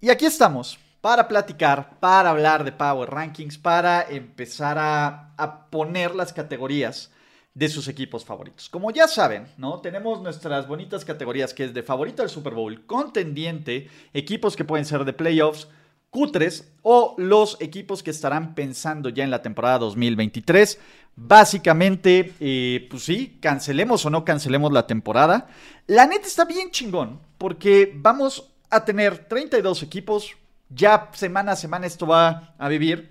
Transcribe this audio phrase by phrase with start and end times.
[0.00, 5.24] Y aquí estamos para platicar, para hablar de Power Rankings, para empezar a,
[5.70, 7.10] poner las categorías
[7.52, 8.68] de sus equipos favoritos.
[8.68, 9.80] Como ya saben, ¿no?
[9.80, 14.84] Tenemos nuestras bonitas categorías que es de favorito del Super Bowl, contendiente, equipos que pueden
[14.84, 15.66] ser de playoffs,
[16.10, 20.78] cutres o los equipos que estarán pensando ya en la temporada 2023.
[21.16, 25.48] Básicamente, eh, pues sí, cancelemos o no cancelemos la temporada.
[25.88, 30.36] La neta está bien chingón porque vamos a tener 32 equipos.
[30.68, 33.10] Ya semana a semana esto va a vivir.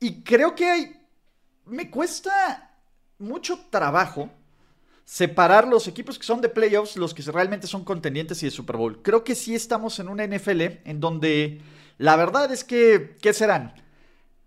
[0.00, 0.96] Y creo que hay,
[1.66, 2.72] me cuesta
[3.18, 4.30] mucho trabajo
[5.04, 8.76] separar los equipos que son de playoffs, los que realmente son contendientes y de Super
[8.76, 9.02] Bowl.
[9.02, 11.60] Creo que sí estamos en una NFL en donde
[11.98, 13.74] la verdad es que, ¿qué serán?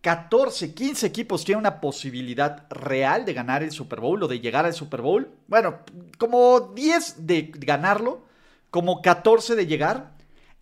[0.01, 4.66] 14, 15 equipos tienen una posibilidad real de ganar el Super Bowl o de llegar
[4.66, 5.31] al Super Bowl.
[5.47, 5.79] Bueno,
[6.17, 8.25] como 10 de ganarlo,
[8.69, 10.16] como 14 de llegar.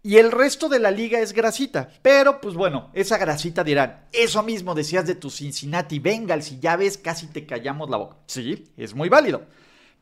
[0.05, 1.89] Y el resto de la liga es grasita.
[2.03, 6.75] Pero, pues bueno, esa grasita dirán, eso mismo decías de tu Cincinnati Bengals y ya
[6.75, 8.17] ves, casi te callamos la boca.
[8.27, 9.41] Sí, es muy válido.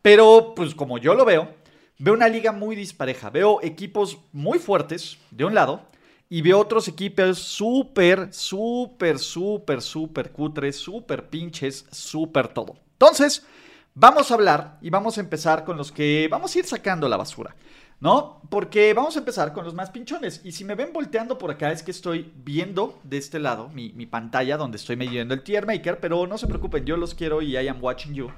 [0.01, 1.55] Pero, pues como yo lo veo,
[1.99, 3.29] veo una liga muy dispareja.
[3.29, 5.87] Veo equipos muy fuertes de un lado
[6.27, 12.75] y veo otros equipos súper, súper, súper, súper cutres, súper pinches, súper todo.
[12.91, 13.45] Entonces,
[13.93, 17.15] vamos a hablar y vamos a empezar con los que vamos a ir sacando la
[17.15, 17.55] basura.
[17.99, 18.41] ¿No?
[18.49, 20.41] Porque vamos a empezar con los más pinchones.
[20.43, 23.89] Y si me ven volteando por acá es que estoy viendo de este lado mi,
[24.05, 25.99] pantalla donde estoy midiendo el tier maker.
[25.99, 28.29] Pero no se preocupen, yo los quiero y I am watching you.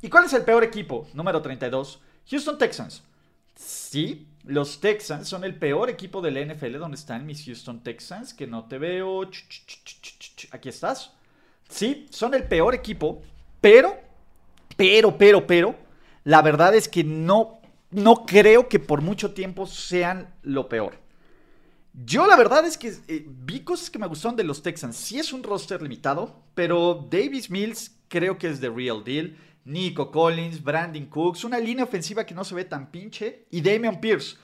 [0.00, 1.06] ¿Y cuál es el peor equipo?
[1.12, 2.00] Número 32.
[2.30, 3.02] Houston Texans.
[3.54, 6.78] Sí, los Texans son el peor equipo de la NFL.
[6.78, 8.34] ¿Dónde están mis Houston Texans?
[8.34, 9.22] Que no te veo.
[10.50, 11.12] Aquí estás.
[11.68, 13.22] Sí, son el peor equipo.
[13.60, 13.96] Pero,
[14.76, 15.74] pero, pero, pero.
[16.24, 17.60] La verdad es que no
[17.94, 20.98] no creo que por mucho tiempo sean lo peor.
[21.92, 24.96] Yo la verdad es que eh, vi cosas que me gustaron de los Texans.
[24.96, 29.36] Sí es un roster limitado, pero Davis Mills creo que es the real deal.
[29.64, 33.46] Nico Collins, Brandon Cooks, una línea ofensiva que no se ve tan pinche.
[33.52, 34.36] Y Damian Pierce.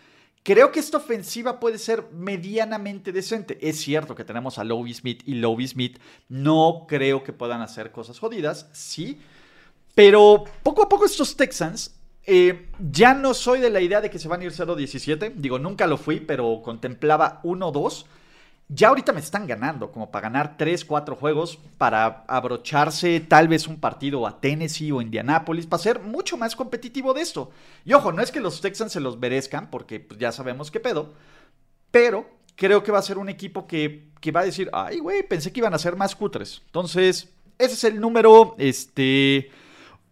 [0.45, 3.59] Creo que esta ofensiva puede ser medianamente decente.
[3.61, 7.91] Es cierto que tenemos a Lovie Smith y Lovie Smith no creo que puedan hacer
[7.91, 9.21] cosas jodidas, sí.
[9.95, 14.19] Pero poco a poco estos Texans eh, ya no soy de la idea de que
[14.19, 15.35] se van a ir 0-17.
[15.35, 18.05] Digo, nunca lo fui, pero contemplaba 1-2.
[18.73, 23.67] Ya ahorita me están ganando, como para ganar 3, 4 juegos, para abrocharse tal vez
[23.67, 27.51] un partido a Tennessee o Indianapolis, para ser mucho más competitivo de esto.
[27.85, 30.79] Y ojo, no es que los Texans se los merezcan, porque pues, ya sabemos qué
[30.79, 31.15] pedo,
[31.91, 35.27] pero creo que va a ser un equipo que, que va a decir, ay, güey,
[35.27, 36.63] pensé que iban a ser más cutres.
[36.67, 39.51] Entonces, ese es el número, este,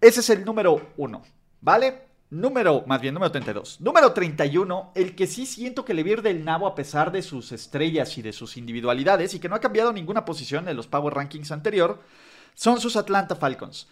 [0.00, 1.22] ese es el número uno,
[1.60, 2.08] ¿vale?
[2.30, 3.80] Número, más bien, número 32.
[3.80, 7.52] Número 31, el que sí siento que le vierde el nabo a pesar de sus
[7.52, 11.14] estrellas y de sus individualidades y que no ha cambiado ninguna posición en los Power
[11.14, 12.02] Rankings anterior,
[12.54, 13.88] son sus Atlanta Falcons.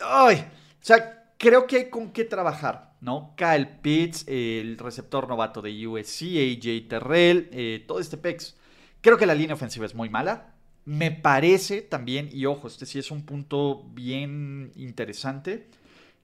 [0.00, 3.34] Ay, o sea, creo que hay con qué trabajar, ¿no?
[3.36, 8.56] Kyle Pitts, el receptor novato de USC, AJ Terrell, eh, todo este pex.
[9.02, 10.54] Creo que la línea ofensiva es muy mala.
[10.86, 15.68] Me parece también, y ojo, este sí es un punto bien interesante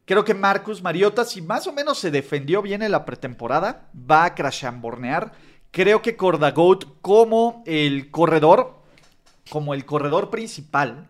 [0.05, 4.25] Creo que Marcus Mariota, si más o menos se defendió bien en la pretemporada, va
[4.25, 5.33] a crashambornear.
[5.71, 8.83] Creo que Cordagout como el corredor,
[9.49, 11.09] como el corredor principal,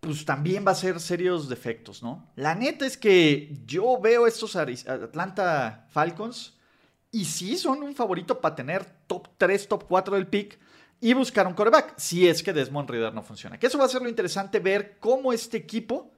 [0.00, 2.28] pues también va a ser serios defectos, ¿no?
[2.34, 6.54] La neta es que yo veo estos Atlanta Falcons
[7.12, 10.58] y sí son un favorito para tener top 3, top 4 del pick
[11.00, 13.58] y buscar un coreback, si es que Desmond Reader no funciona.
[13.58, 16.10] Que eso va a ser lo interesante ver cómo este equipo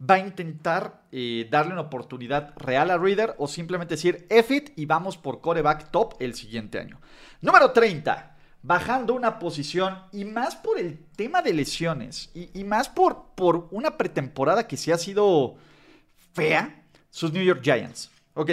[0.00, 4.70] va a intentar eh, darle una oportunidad real a Reader o simplemente decir F it
[4.76, 7.00] y vamos por coreback top el siguiente año.
[7.42, 13.34] Número 30, bajando una posición y más por el tema de lesiones y, más por,
[13.34, 15.56] por una pretemporada que sí ha sido
[16.32, 18.10] fea, sus New York Giants.
[18.34, 18.50] Ok,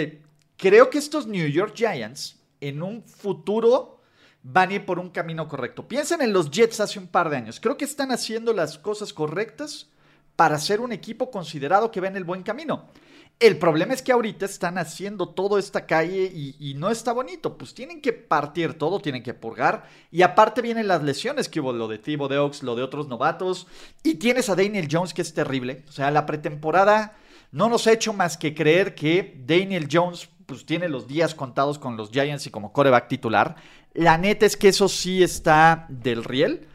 [0.56, 4.00] creo que estos New York Giants en un futuro
[4.42, 5.86] van a ir por un camino correcto.
[5.86, 7.60] Piensen en los Jets hace un par de años.
[7.60, 9.90] Creo que están haciendo las cosas correctas
[10.38, 12.84] para ser un equipo considerado que va en el buen camino.
[13.40, 17.58] El problema es que ahorita están haciendo toda esta calle y, no está bonito.
[17.58, 19.88] Pues tienen que partir todo, tienen que purgar.
[20.12, 23.08] Y aparte vienen las lesiones que hubo, lo de Thibaut de Oaks, lo de otros
[23.08, 23.66] novatos.
[24.04, 25.82] Y tienes a Daniel Jones que es terrible.
[25.88, 27.16] O sea, la pretemporada
[27.50, 31.80] no nos ha hecho más que creer que Daniel Jones pues tiene los días contados
[31.80, 33.56] con los Giants y como coreback titular.
[33.92, 36.68] La neta es que eso sí está del riel.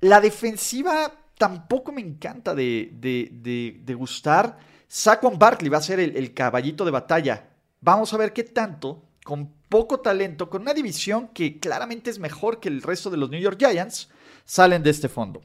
[0.00, 4.58] La defensiva tampoco me encanta de, de, de gustar.
[4.88, 7.48] Saquon Barkley va a ser el, caballito de batalla.
[7.80, 12.60] Vamos a ver qué tanto, con poco talento, con una división que claramente es mejor
[12.60, 14.08] que el resto de los New York Giants,
[14.44, 15.42] salen de este fondo.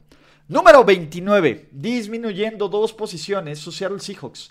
[0.48, 4.50] Número 29, disminuyendo dos posiciones, sus Seattle Seahawks.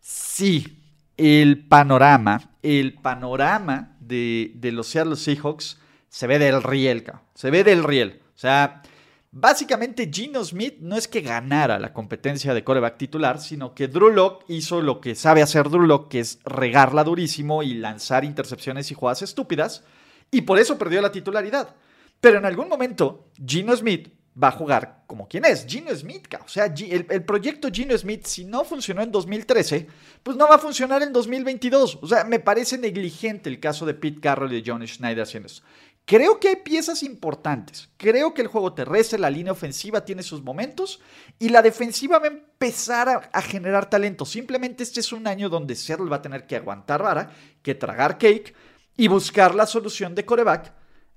[0.00, 0.82] Sí,
[1.16, 5.78] el panorama, el panorama de, de los Seattle Seahawks
[6.08, 7.04] se ve del riel,
[7.34, 8.20] se ve del riel.
[8.34, 8.82] O sea,
[9.32, 14.10] Básicamente, Gino Smith no es que ganara la competencia de coreback titular, sino que Drew
[14.10, 18.90] Locke hizo lo que sabe hacer Drew Locke, que es regarla durísimo y lanzar intercepciones
[18.90, 19.84] y jugadas estúpidas,
[20.32, 21.76] y por eso perdió la titularidad.
[22.20, 24.08] Pero en algún momento, Gino Smith
[24.42, 26.26] va a jugar como quien es, Gino Smith.
[26.44, 29.86] O sea, el, proyecto Gino Smith, si no funcionó en 2013,
[30.22, 31.98] pues no va a funcionar en 2022.
[32.00, 35.46] O sea, me parece negligente el caso de Pete Carroll y de Johnny Schneider haciendo
[35.46, 35.62] eso.
[36.10, 37.88] Creo que hay piezas importantes.
[37.96, 41.00] Creo que el juego terrestre, la línea ofensiva tiene sus momentos
[41.38, 44.24] y la defensiva va a empezar a, generar talento.
[44.24, 47.30] Simplemente este es un año donde Seattle va a tener que aguantar vara,
[47.62, 48.52] que tragar cake
[48.96, 50.72] y buscar la solución de coreback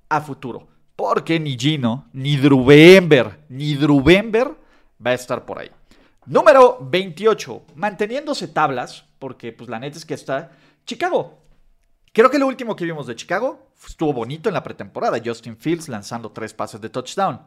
[0.10, 0.68] a futuro.
[0.96, 2.64] Porque ni Gino, ni Drew
[3.50, 5.72] ni Drew va a estar por ahí.
[6.28, 7.64] Número 28.
[7.74, 10.52] Manteniéndose tablas, porque pues la neta es que está
[10.86, 11.40] Chicago.
[12.12, 15.22] Creo que lo último que vimos de Chicago estuvo bonito en la pretemporada.
[15.24, 17.42] Justin Fields lanzando tres pases de touchdown.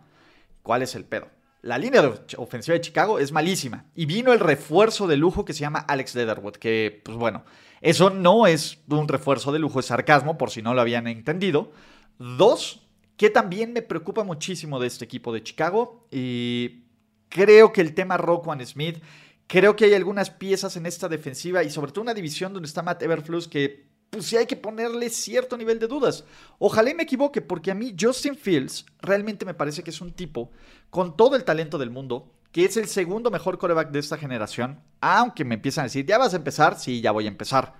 [0.62, 1.28] ¿Cuál es el pedo?
[1.62, 2.02] La línea
[2.36, 3.86] ofensiva de Chicago es malísima.
[3.94, 6.56] Y vino el refuerzo de lujo que se llama Alex Leatherwood.
[6.56, 7.44] Que, pues bueno,
[7.80, 11.72] eso no es un refuerzo de lujo, es sarcasmo, por si no lo habían entendido.
[12.18, 12.86] Dos,
[13.16, 16.06] que también me preocupa muchísimo de este equipo de Chicago.
[16.10, 16.84] Y
[17.28, 19.02] creo que el tema Rockwan Smith.
[19.48, 22.82] Creo que hay algunas piezas en esta defensiva y sobre todo una división donde está
[22.82, 26.24] Matt Everflus que pues sí hay que ponerle cierto nivel de dudas.
[26.58, 30.12] Ojalá y me equivoque, porque a mí Justin Fields realmente me parece que es un
[30.12, 30.50] tipo
[30.90, 34.80] con todo el talento del mundo, que es el segundo mejor coreback de esta generación,
[35.00, 36.78] aunque me empiezan a decir, ¿ya vas a empezar?
[36.78, 37.74] Sí, ya voy a empezar.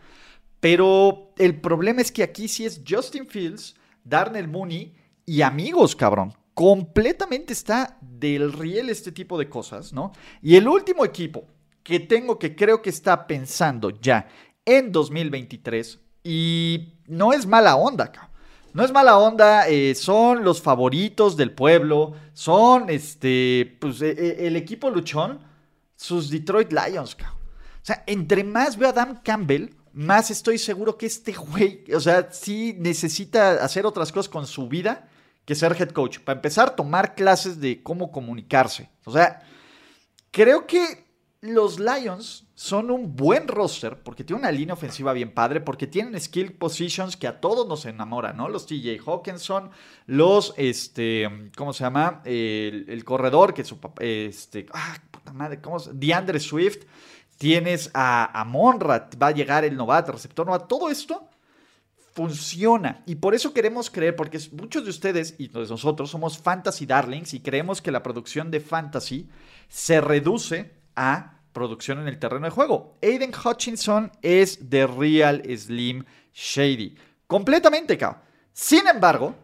[0.61, 4.95] Pero el problema es que aquí sí es Justin Fields, Darnell Mooney
[5.25, 6.35] y amigos, cabrón.
[6.55, 10.13] Completamente está del riel este tipo de cosas, ¿no?
[10.43, 11.47] Y el último equipo
[11.83, 14.29] que tengo que creo que está pensando ya
[14.65, 18.33] en 2023 y no es mala onda, cabrón.
[18.75, 24.47] No es mala onda, eh, son los favoritos del pueblo, son este, pues, e, e,
[24.49, 25.41] el equipo luchón,
[25.95, 27.39] sus Detroit Lions, cabrón.
[27.39, 32.01] O sea, entre más veo a Dan Campbell, más estoy seguro que este güey, o
[32.01, 35.09] sea, sí necesita hacer otras cosas con su vida
[35.47, 36.19] que ser head coach.
[36.19, 38.91] Para empezar, tomar clases de cómo comunicarse.
[39.05, 39.43] O sea,
[40.33, 41.06] creo que
[41.41, 46.19] los Lions son un buen roster porque tienen una línea ofensiva bien padre, porque tienen
[46.21, 48.49] skill positions que a todos nos enamoran, ¿no?
[48.49, 49.71] Los TJ Hawkinson,
[50.07, 52.23] los, este, ¿cómo se llama?
[52.25, 56.85] El, corredor, que es su papá, este, ah, puta madre, ¿cómo se DeAndre Swift,
[57.39, 61.29] tienes a, a Monrad, va a llegar el novato, receptor novato, todo esto
[62.17, 63.03] funciona.
[63.05, 67.41] Y por eso queremos creer, porque muchos de ustedes y nosotros somos fantasy darlings y
[67.41, 69.29] creemos que la producción de fantasy
[69.69, 72.99] se reduce a producción en el terreno de juego.
[73.03, 76.97] Aiden Hutchinson es The Real Slim Shady.
[77.27, 78.21] Completamente, cabrón.
[78.53, 79.35] Sin embargo,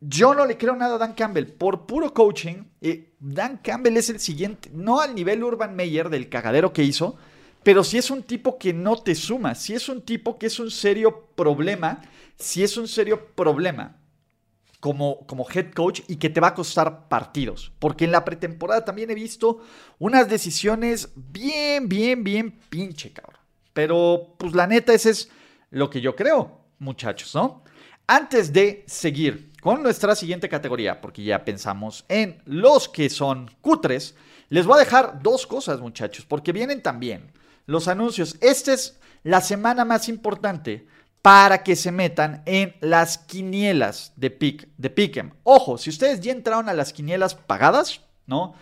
[0.00, 1.46] yo no le creo nada a Dan Campbell.
[1.46, 6.28] Por puro coaching, eh, Dan Campbell es el siguiente, no al nivel Urban Meyer del
[6.28, 7.16] cagadero que hizo,
[7.62, 10.58] pero si es un tipo que no te suma, si es un tipo que es
[10.60, 12.02] un serio problema,
[12.36, 13.97] si es un serio problema
[14.80, 17.72] como, como head coach y que te va a costar partidos.
[17.78, 19.60] Porque en la pretemporada también he visto
[19.98, 23.40] unas decisiones bien, bien, bien pinche, cabrón.
[23.72, 25.30] Pero pues la neta, ese es
[25.70, 27.62] lo que yo creo, muchachos, ¿no?
[28.06, 34.14] Antes de seguir con nuestra siguiente categoría, porque ya pensamos en los que son cutres,
[34.48, 37.32] les voy a dejar dos cosas, muchachos, porque vienen también
[37.66, 38.36] los anuncios.
[38.40, 40.86] Esta es la semana más importante
[41.22, 46.68] para que se metan en las quinielas de, pick, de Ojo, si ustedes ya entraron
[46.68, 48.54] a las quinielas pagadas, ¿no?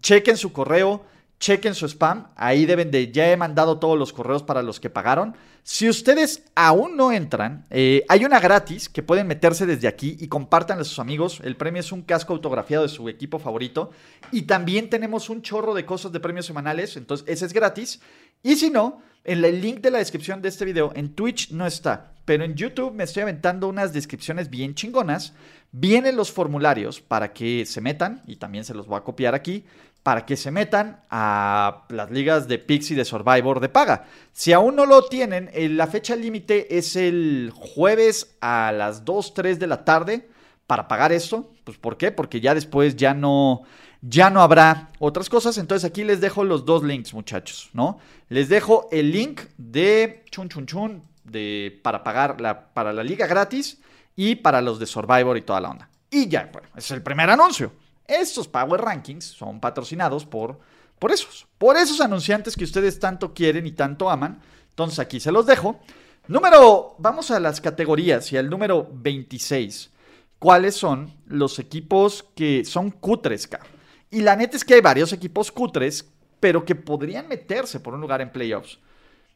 [0.00, 1.04] Chequen su correo,
[1.44, 2.28] chequen su spam.
[2.36, 5.36] Ahí deben de, ya he mandado todos los correos para los que pagaron.
[5.62, 10.28] Si ustedes aún no entran, eh, hay una gratis que pueden meterse desde aquí y
[10.28, 11.40] compartan a sus amigos.
[11.44, 13.90] El premio es un casco autografiado de su equipo favorito.
[14.32, 18.00] Y también tenemos un chorro de cosas de premios semanales, entonces ese es gratis.
[18.42, 21.66] Y si no, en el link de la descripción de este video, en Twitch no
[21.66, 25.34] está, pero en YouTube me estoy aventando unas descripciones bien chingonas.
[25.72, 29.64] Vienen los formularios para que se metan, y también se los voy a copiar aquí,
[30.04, 34.04] para que se metan a las ligas de Pixie de Survivor de paga.
[34.34, 39.32] Si aún no lo tienen, eh, la fecha límite es el jueves a las 2,
[39.32, 40.28] 3 de la tarde
[40.66, 41.50] para pagar esto.
[41.64, 42.12] Pues ¿por qué?
[42.12, 43.62] Porque ya después ya no
[44.02, 45.56] ya no habrá otras cosas.
[45.56, 47.98] Entonces aquí les dejo los dos links, muchachos, ¿no?
[48.28, 53.26] Les dejo el link de chun chun chun de, para pagar la, para la liga
[53.26, 53.80] gratis
[54.14, 55.88] y para los de Survivor y toda la onda.
[56.10, 57.72] Y ya, bueno, es el primer anuncio.
[58.06, 60.58] Estos Power Rankings son patrocinados por,
[60.98, 64.40] por esos, por esos anunciantes que ustedes tanto quieren y tanto aman.
[64.70, 65.80] Entonces aquí se los dejo.
[66.26, 69.90] Número, vamos a las categorías y al número 26.
[70.38, 73.70] ¿Cuáles son los equipos que son cutres, cabrón?
[74.10, 76.08] Y la neta es que hay varios equipos cutres,
[76.40, 78.78] pero que podrían meterse por un lugar en playoffs.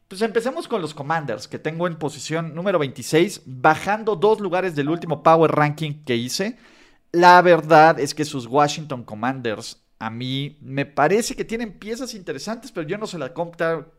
[0.07, 4.89] Pues empecemos con los Commanders, que tengo en posición número 26, bajando dos lugares del
[4.89, 6.57] último Power Ranking que hice.
[7.11, 12.71] La verdad es que sus Washington Commanders a mí me parece que tienen piezas interesantes,
[12.71, 13.31] pero yo no se las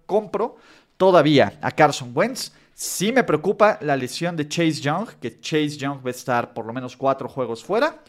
[0.07, 0.57] compro
[0.97, 2.53] todavía a Carson Wentz.
[2.73, 6.65] Sí me preocupa la lesión de Chase Young, que Chase Young va a estar por
[6.65, 8.03] lo menos cuatro juegos fuera.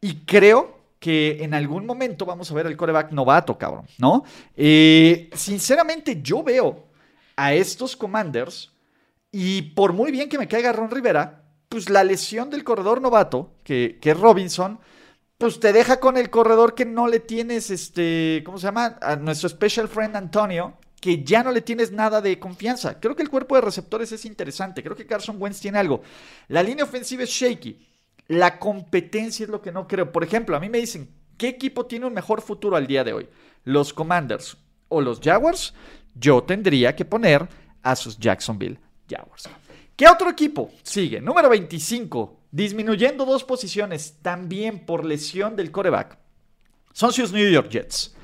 [0.00, 4.24] Y creo que en algún momento vamos a ver el coreback novato, cabrón, ¿no?
[4.54, 6.84] Eh, sinceramente, yo veo
[7.36, 8.70] a estos commanders
[9.32, 11.39] y por muy bien que me caiga Ron Rivera,
[11.70, 14.80] pues la lesión del corredor novato, que, que Robinson,
[15.38, 18.98] pues te deja con el corredor que no le tienes, este, ¿cómo se llama?
[19.00, 22.98] A nuestro special friend Antonio, que ya no le tienes nada de confianza.
[22.98, 24.82] Creo que el cuerpo de receptores es interesante.
[24.82, 26.02] Creo que Carson Wentz tiene algo.
[26.48, 27.86] La línea ofensiva es shaky.
[28.26, 30.10] La competencia es lo que no creo.
[30.10, 31.08] Por ejemplo, a mí me dicen,
[31.38, 33.28] ¿qué equipo tiene un mejor futuro al día de hoy?
[33.62, 34.56] ¿Los Commanders
[34.88, 35.72] o los Jaguars?
[36.16, 37.48] Yo tendría que poner
[37.80, 39.48] a sus Jacksonville Jaguars.
[40.00, 41.20] ¿Qué otro equipo sigue?
[41.20, 46.16] Número 25, disminuyendo dos posiciones también por lesión del coreback.
[46.94, 48.14] Son sus New York Jets.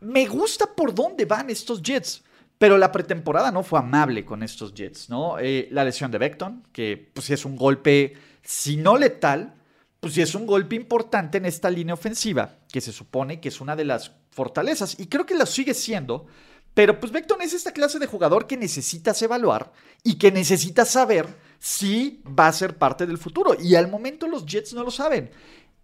[0.00, 2.22] Me gusta por dónde van estos Jets.
[2.58, 5.38] Pero la pretemporada no fue amable con estos Jets, ¿no?
[5.38, 9.54] Eh, la lesión de Beckton, que pues es un golpe si no letal,
[10.00, 13.74] pues es un golpe importante en esta línea ofensiva, que se supone que es una
[13.74, 16.26] de las fortalezas, y creo que lo sigue siendo,
[16.74, 21.26] pero pues Beckton es esta clase de jugador que necesitas evaluar y que necesitas saber
[21.58, 25.30] si va a ser parte del futuro, y al momento los Jets no lo saben.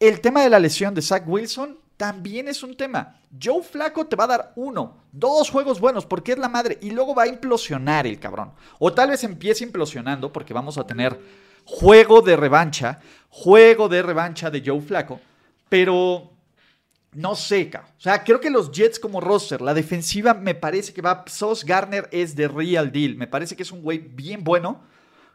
[0.00, 3.20] El tema de la lesión de Zach Wilson también es un tema.
[3.42, 6.90] Joe Flaco te va a dar uno, dos juegos buenos porque es la madre y
[6.90, 8.52] luego va a implosionar el cabrón.
[8.78, 11.20] O tal vez empiece implosionando porque vamos a tener
[11.64, 15.20] juego de revancha, juego de revancha de Joe Flaco,
[15.68, 16.30] pero
[17.18, 17.92] no seca.
[17.98, 21.24] O sea, creo que los Jets como roster, la defensiva me parece que va.
[21.26, 23.16] Sos Garner es de real deal.
[23.16, 24.84] Me parece que es un güey bien bueno.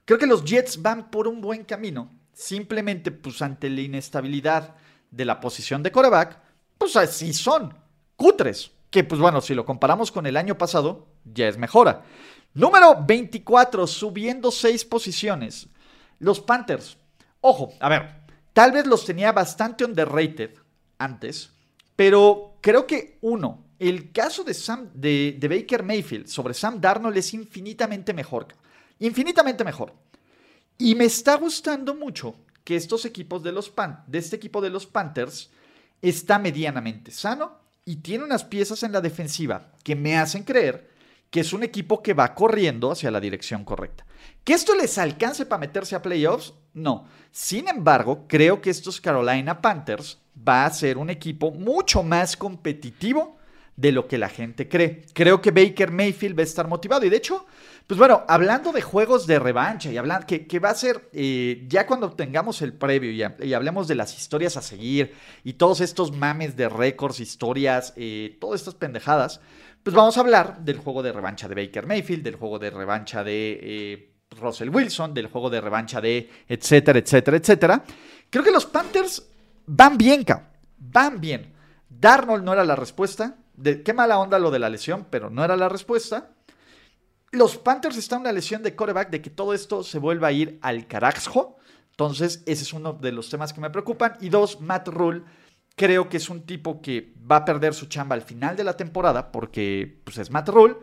[0.06, 2.10] Creo que los Jets van por un buen camino.
[2.32, 4.76] Simplemente, pues ante la inestabilidad
[5.12, 6.40] de la posición de coreback,
[6.78, 7.78] pues así son.
[8.16, 8.72] Cutres.
[8.90, 12.04] Que, pues bueno, si lo comparamos con el año pasado, ya es mejora.
[12.54, 15.68] Número 24, subiendo 6 posiciones.
[16.20, 16.98] Los Panthers.
[17.42, 18.22] Ojo, a ver,
[18.54, 20.52] tal vez los tenía bastante underrated
[20.98, 21.53] antes,
[21.96, 27.34] pero creo que uno, el caso de, Sam, de, Baker Mayfield sobre Sam Darnold es
[27.34, 28.48] infinitamente mejor.
[29.00, 29.94] Infinitamente mejor.
[30.78, 34.70] Y me está gustando mucho que estos equipos de los Pan, de este equipo de
[34.70, 35.50] los Panthers
[36.02, 40.90] está medianamente sano y tiene unas piezas en la defensiva que me hacen creer
[41.30, 44.06] que es un equipo que va corriendo hacia la dirección correcta.
[44.44, 46.54] ¿Que esto les alcance para meterse a playoffs?
[46.76, 47.08] No.
[47.32, 53.38] Sin embargo, creo que estos Carolina Panthers va a ser un equipo mucho más competitivo
[53.76, 55.06] de lo que la gente cree.
[55.14, 57.06] Creo que Baker Mayfield va a estar motivado.
[57.06, 57.46] Y de hecho,
[57.88, 61.88] pues bueno, hablando de juegos de revancha y hablando que, va a ser eh, ya
[61.88, 66.56] cuando tengamos el previo y, hablemos de las historias a seguir y todos estos mames
[66.56, 69.42] de récords, historias, eh, todas estas pendejadas,
[69.82, 73.24] pues vamos a hablar del juego de revancha de Baker Mayfield, del juego de revancha
[73.24, 77.84] de eh, Russell Wilson, del juego de revancha de etcétera, etcétera, etcétera.
[78.30, 79.33] Creo que los Panthers
[79.66, 80.26] van bien,
[80.78, 81.54] van bien.
[81.90, 83.38] Darnold no era la respuesta.
[83.56, 86.32] De, qué mala onda lo de la lesión, pero no era la respuesta.
[87.32, 90.32] Los Panthers están en una lesión de coreback de que todo esto se vuelva a
[90.32, 91.58] ir al carajo.
[91.92, 94.18] Entonces, ese es uno de los temas que me preocupan.
[94.22, 95.24] Y dos, Matt Rule
[95.76, 98.78] Creo que es un tipo que va a perder su chamba al final de la
[98.78, 100.76] temporada porque pues, es Matt Rule,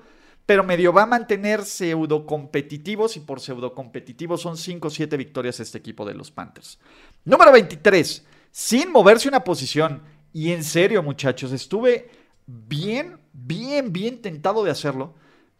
[0.45, 5.17] pero medio va a mantener pseudo competitivos y por pseudo competitivos son 5 o 7
[5.17, 6.81] victorias este equipo de los Panthers.
[7.25, 10.03] Número 23, sin moverse una posición.
[10.33, 12.11] Y en serio, muchachos, estuve
[12.47, 15.15] bien, bien, bien tentado de hacerlo.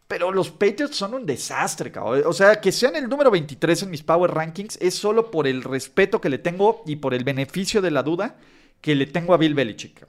[0.07, 2.23] Pero los Patriots son un desastre, cabrón.
[2.25, 5.63] O sea, que sean el número 23 en mis Power Rankings es solo por el
[5.63, 8.35] respeto que le tengo y por el beneficio de la duda
[8.81, 10.05] que le tengo a Bill Belichick.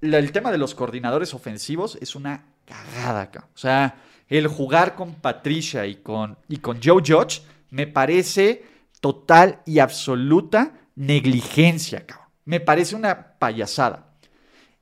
[0.00, 3.48] El tema de los coordinadores ofensivos es una cagada, acá.
[3.54, 8.64] O sea, el jugar con Patricia y con, y con Joe Judge me parece
[9.00, 12.28] total y absoluta negligencia, cabrón.
[12.44, 14.12] Me parece una payasada.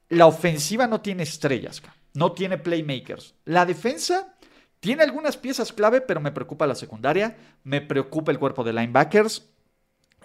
[0.08, 1.80] La ofensiva no tiene estrellas,
[2.12, 3.34] no tiene playmakers.
[3.44, 4.34] La defensa
[4.80, 9.46] tiene algunas piezas clave, pero me preocupa la secundaria, me preocupa el cuerpo de linebackers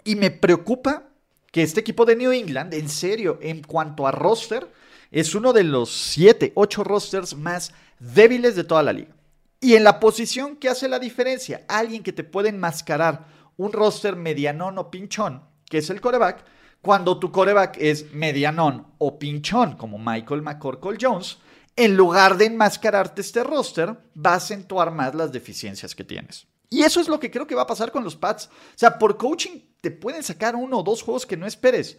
[0.02, 1.10] y me preocupa
[1.52, 4.66] que este equipo de New England, en serio, en cuanto a roster,
[5.12, 9.14] es uno de los 7, 8 rosters más débiles de toda la liga.
[9.60, 14.16] Y en la posición que hace la diferencia, alguien que te puede enmascarar un roster
[14.16, 16.44] medianón o pinchón, que es el coreback,
[16.80, 21.38] cuando tu coreback es medianón o pinchón, como Michael McCorkle Jones,
[21.76, 26.46] en lugar de enmascararte este roster, va a acentuar más las deficiencias que tienes.
[26.70, 28.46] Y eso es lo que creo que va a pasar con los Pats.
[28.46, 31.98] O sea, por coaching te pueden sacar uno o dos juegos que no esperes.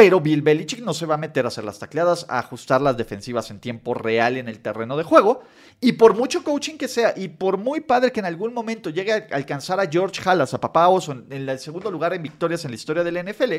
[0.00, 2.96] Pero Bill Belichick no se va a meter a hacer las tacleadas, a ajustar las
[2.96, 5.42] defensivas en tiempo real en el terreno de juego.
[5.78, 9.12] Y por mucho coaching que sea, y por muy padre que en algún momento llegue
[9.12, 12.70] a alcanzar a George Halas, a Papá Oso, en el segundo lugar en victorias en
[12.70, 13.52] la historia del NFL,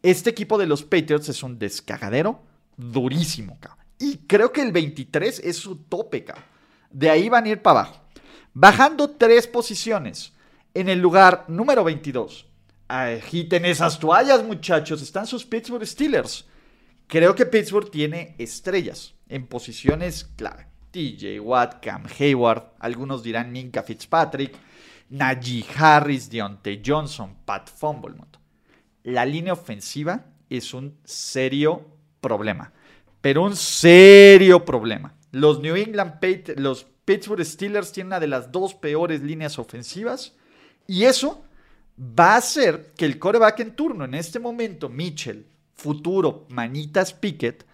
[0.00, 2.40] este equipo de los Patriots es un descagadero
[2.76, 3.84] durísimo, cabrón.
[3.98, 6.44] Y creo que el 23 es su tope, cabrón.
[6.88, 8.00] De ahí van a ir para abajo.
[8.52, 10.34] Bajando tres posiciones.
[10.72, 12.46] En el lugar número 22.
[12.88, 15.02] Agiten esas toallas, muchachos.
[15.02, 16.46] Están sus Pittsburgh Steelers.
[17.06, 20.66] Creo que Pittsburgh tiene estrellas en posiciones clave.
[20.90, 24.54] TJ Watt, Cam Hayward, algunos dirán Minka Fitzpatrick,
[25.10, 28.36] Najee Harris, Deontay Johnson, Pat Fumblemont.
[29.02, 31.84] La línea ofensiva es un serio
[32.20, 32.72] problema,
[33.20, 35.14] pero un serio problema.
[35.32, 36.14] Los New England
[36.56, 40.34] los Pittsburgh Steelers tienen una de las dos peores líneas ofensivas
[40.86, 41.43] y eso
[41.98, 47.64] va a hacer que el coreback en turno, en este momento, Mitchell, futuro Manitas Pickett,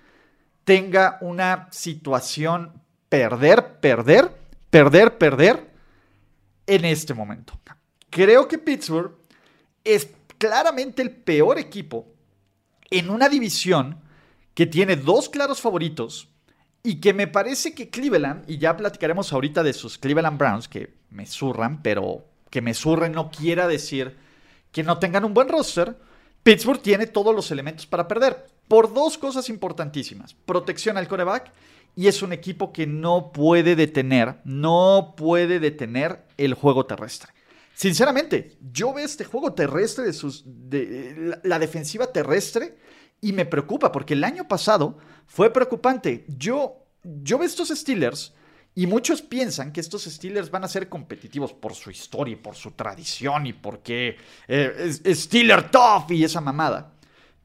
[0.65, 2.73] tenga una situación
[3.09, 4.31] perder, perder,
[4.71, 5.71] perder, perder
[6.67, 7.59] en este momento.
[8.09, 9.17] Creo que Pittsburgh
[9.85, 12.07] es claramente el peor equipo
[12.91, 14.01] en una división
[14.55, 16.29] que tiene dos claros favoritos
[16.83, 20.95] y que me parece que Cleveland, y ya platicaremos ahorita de sus Cleveland Browns, que
[21.11, 24.17] me zurran, pero que me zurren no quiera decir
[24.73, 25.97] que no tengan un buen roster.
[26.43, 30.35] Pittsburgh tiene todos los elementos para perder por dos cosas importantísimas.
[30.35, 31.53] Protección al coreback
[31.97, 37.33] y es un equipo que no puede detener, no puede detener el juego terrestre.
[37.75, 42.77] Sinceramente, yo veo este juego terrestre de sus de la defensiva terrestre
[43.21, 46.25] y me preocupa porque el año pasado fue preocupante.
[46.29, 48.35] Yo, yo veo estos Steelers
[48.75, 52.55] y muchos piensan que estos Steelers van a ser competitivos por su historia y por
[52.55, 56.93] su tradición y porque eh, es, Steeler tough y esa mamada.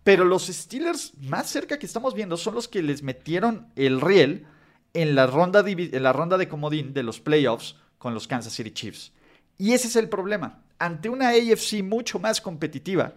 [0.03, 4.45] Pero los Steelers más cerca que estamos viendo son los que les metieron el riel
[4.93, 8.71] en la ronda en la ronda de comodín de los playoffs con los Kansas City
[8.71, 9.11] Chiefs.
[9.57, 10.61] Y ese es el problema.
[10.77, 13.13] Ante una AFC mucho más competitiva,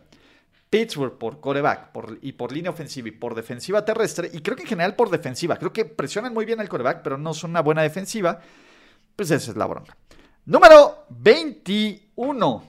[0.70, 4.68] Pittsburgh por coreback y por línea ofensiva y por defensiva terrestre, y creo que en
[4.68, 7.83] general por defensiva, creo que presionan muy bien al coreback, pero no son una buena
[7.83, 8.40] defensiva,
[9.16, 9.96] pues esa es la bronca.
[10.44, 12.64] Número 21,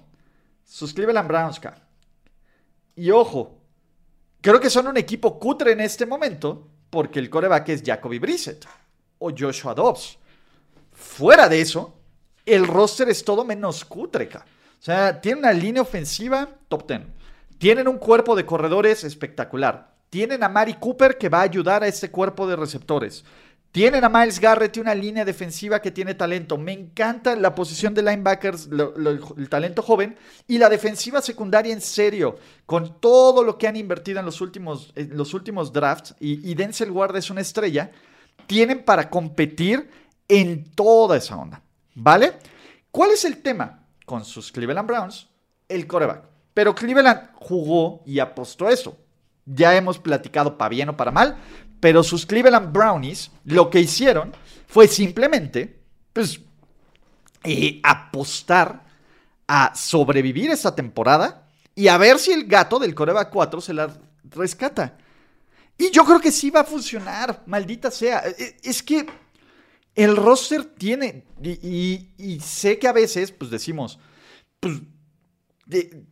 [0.64, 1.62] sus Cleveland Browns.
[2.96, 3.62] Y ojo,
[4.42, 8.66] creo que son un equipo cutre en este momento, porque el coreback es Jacoby Brissett
[9.20, 10.18] o Joshua Dobbs.
[10.92, 12.00] Fuera de eso,
[12.46, 14.30] el roster es todo menos cutre.
[14.34, 17.19] O sea, tiene una línea ofensiva top 10
[17.60, 19.94] tienen un cuerpo de corredores espectacular.
[20.10, 23.24] Tienen a Mari Cooper que va a ayudar a este cuerpo de receptores.
[23.72, 26.58] Tienen a Miles Garrett y una línea defensiva que tiene talento.
[26.58, 30.18] Me encanta la posición de linebackers, el talento joven
[30.48, 34.92] y la defensiva secundaria en serio, con todo lo que han invertido en los últimos,
[34.96, 36.16] los últimos drafts.
[36.20, 37.92] Y, Denzel Ward es una estrella.
[38.48, 39.88] Tienen para competir
[40.28, 41.62] en toda esa onda.
[41.94, 42.34] ¿Vale?
[42.90, 45.28] ¿Cuál es el tema con sus Cleveland Browns?
[45.68, 46.39] El coreback.
[46.54, 48.98] Pero Cleveland jugó y apostó eso.
[49.46, 51.38] Ya hemos platicado para bien o para mal,
[51.80, 54.34] pero sus Cleveland Brownies lo que hicieron
[54.68, 55.80] fue simplemente
[56.14, 56.40] pues,
[57.44, 58.84] eh, apostar
[59.48, 63.90] a sobrevivir esta temporada y a ver si el gato del Coreba 4 se la
[64.32, 64.98] rescata.
[65.78, 68.20] Y yo creo que sí va a funcionar, maldita sea.
[68.20, 69.08] E, e, es que
[69.96, 73.98] el roster tiene, y, sé que a veces, pues decimos,
[74.60, 74.82] pues,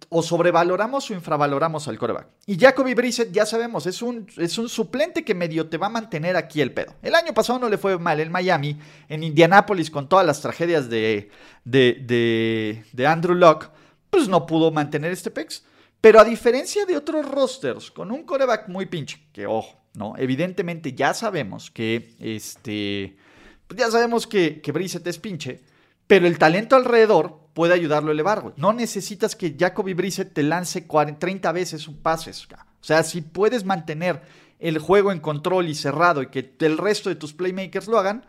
[0.09, 2.27] o sobrevaloramos o infravaloramos al coreback.
[2.45, 5.91] Y Jacoby Brissett, ya sabemos, es un, es un suplente que medio te va a
[5.91, 6.93] mantener aquí el pedo.
[7.01, 8.77] El año pasado no le fue mal en Miami,
[9.09, 11.31] en Indianápolis, con todas las tragedias de,
[11.65, 13.69] de, de, Andrew Locke,
[14.09, 15.63] pues no pudo mantener este pex.
[15.99, 20.13] Pero a diferencia de otros rosters, con un coreback muy pinche, que ojo, ¿no?
[20.17, 23.17] Evidentemente ya sabemos que este.
[23.65, 25.61] Pues ya sabemos que, que Brissett es pinche,
[26.05, 30.85] pero el talento alrededor puede ayudarlo a elevar, No necesitas que Jacoby Brissett te lance
[30.85, 32.29] 30 veces un pase.
[32.29, 34.21] O sea, si puedes mantener
[34.59, 38.27] el juego en control y cerrado y que el resto de tus playmakers lo hagan,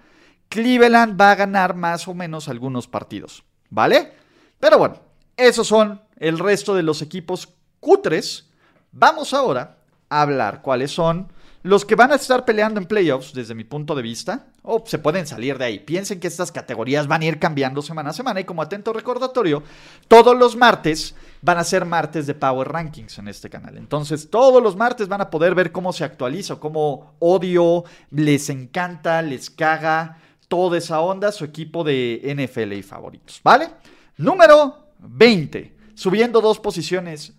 [0.49, 3.45] Cleveland va a ganar más o menos algunos partidos.
[3.69, 4.15] ¿Vale?
[4.59, 4.99] Pero bueno,
[5.37, 8.49] esos son el resto de los equipos cutres.
[8.93, 9.77] Vamos ahora
[10.09, 11.31] a hablar cuáles son
[11.63, 14.99] los que van a estar peleando en playoffs, desde mi punto de vista, o se
[14.99, 15.79] pueden salir de ahí.
[15.81, 19.63] Piensen que estas categorías van a ir cambiando semana a semana y como atento recordatorio,
[20.07, 23.77] todos los martes van a ser martes de Power Rankings en este canal.
[23.77, 29.21] Entonces, todos los martes van a poder ver cómo se actualiza, cómo odio, les encanta,
[29.23, 30.19] les caga
[30.49, 33.69] toda esa onda su equipo de NFL y favoritos, ¿vale?
[34.17, 37.35] Número 20, subiendo dos posiciones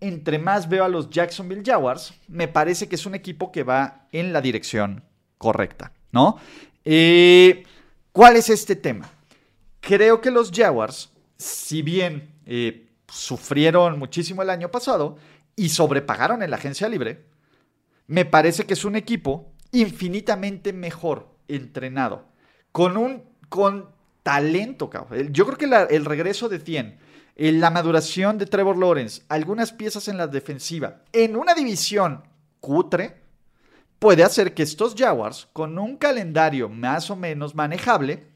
[0.00, 4.06] entre más veo a los Jacksonville Jaguars, me parece que es un equipo que va
[4.12, 5.04] en la dirección
[5.38, 6.38] correcta, ¿no?
[6.84, 7.64] Eh,
[8.12, 9.10] ¿Cuál es este tema?
[9.80, 15.16] Creo que los Jaguars, si bien eh, sufrieron muchísimo el año pasado
[15.56, 17.24] y sobrepagaron en la agencia libre,
[18.06, 22.24] me parece que es un equipo infinitamente mejor entrenado,
[22.72, 23.88] con un con
[24.22, 25.32] talento, cabrón.
[25.32, 26.58] Yo creo que el regreso de
[27.40, 32.22] 100 la maduración de Trevor Lawrence, algunas piezas en la defensiva, en una división
[32.60, 33.16] cutre,
[33.98, 38.26] puede hacer que estos Jaguars, con un calendario más o menos manejable,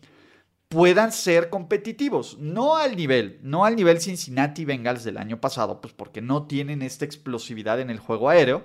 [0.69, 2.39] puedan ser competitivos.
[2.39, 6.81] No al nivel, no al nivel Cincinnati Bengals del año pasado, pues porque no tienen
[6.81, 8.65] esta explosividad en el juego aéreo.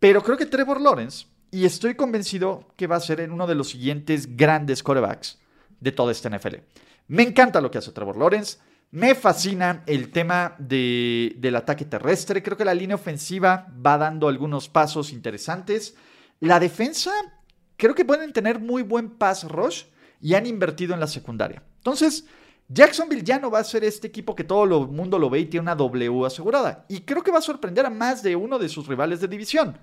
[0.00, 3.54] Pero creo que Trevor Lawrence, y estoy convencido que va a ser en uno de
[3.54, 5.38] los siguientes grandes corebacks
[5.80, 6.56] de toda esta NFL.
[7.08, 8.58] Me encanta lo que hace Trevor Lawrence.
[8.90, 12.42] Me fascina el tema del ataque terrestre.
[12.42, 15.94] Creo que la línea ofensiva va dando algunos pasos interesantes.
[16.40, 17.12] La defensa,
[17.76, 19.84] creo que pueden tener muy buen pass rush
[20.22, 21.62] y han invertido en la secundaria.
[21.76, 22.24] Entonces,
[22.68, 25.46] Jacksonville ya no va a ser este equipo que todo el mundo lo ve y
[25.46, 26.86] tiene una W asegurada.
[26.88, 29.76] Y creo que va a sorprender a más de uno de sus rivales de división.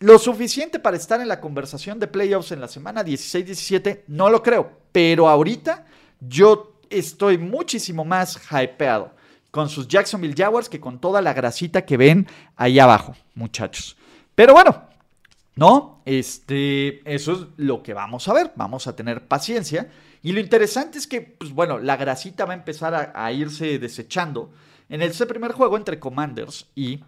[0.00, 4.42] Lo suficiente para estar en la conversación de playoffs en la semana 16-17, no lo
[4.42, 4.80] creo.
[4.92, 5.86] Pero ahorita
[6.20, 9.12] yo estoy muchísimo más hypeado
[9.50, 12.26] con sus Jacksonville Jaguars que con toda la grasita que ven
[12.56, 13.96] ahí abajo, muchachos.
[14.34, 14.84] Pero bueno,
[15.56, 16.02] ¿no?
[16.04, 18.52] Este, eso es lo que vamos a ver.
[18.56, 19.90] Vamos a tener paciencia.
[20.22, 24.52] Y lo interesante es que, pues bueno, la grasita va a empezar a, irse desechando
[24.88, 27.00] en ese primer juego entre Commanders y,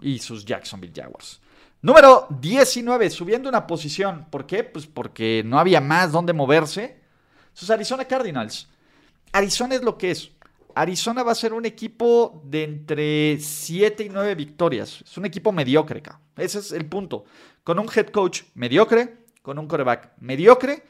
[0.00, 1.40] y sus Jacksonville Jaguars.
[1.80, 4.26] Número 19, subiendo una posición.
[4.30, 4.64] ¿Por qué?
[4.64, 7.00] Pues porque no había más donde moverse.
[7.52, 8.68] Sus Arizona Cardinals.
[9.34, 10.30] Arizona es lo que es.
[10.76, 15.02] Arizona va a ser un equipo de entre 7 y 9 victorias.
[15.04, 16.00] Es un equipo mediocre,
[16.36, 17.24] Ese es el punto.
[17.64, 20.84] Con un head coach mediocre, con un coreback mediocre,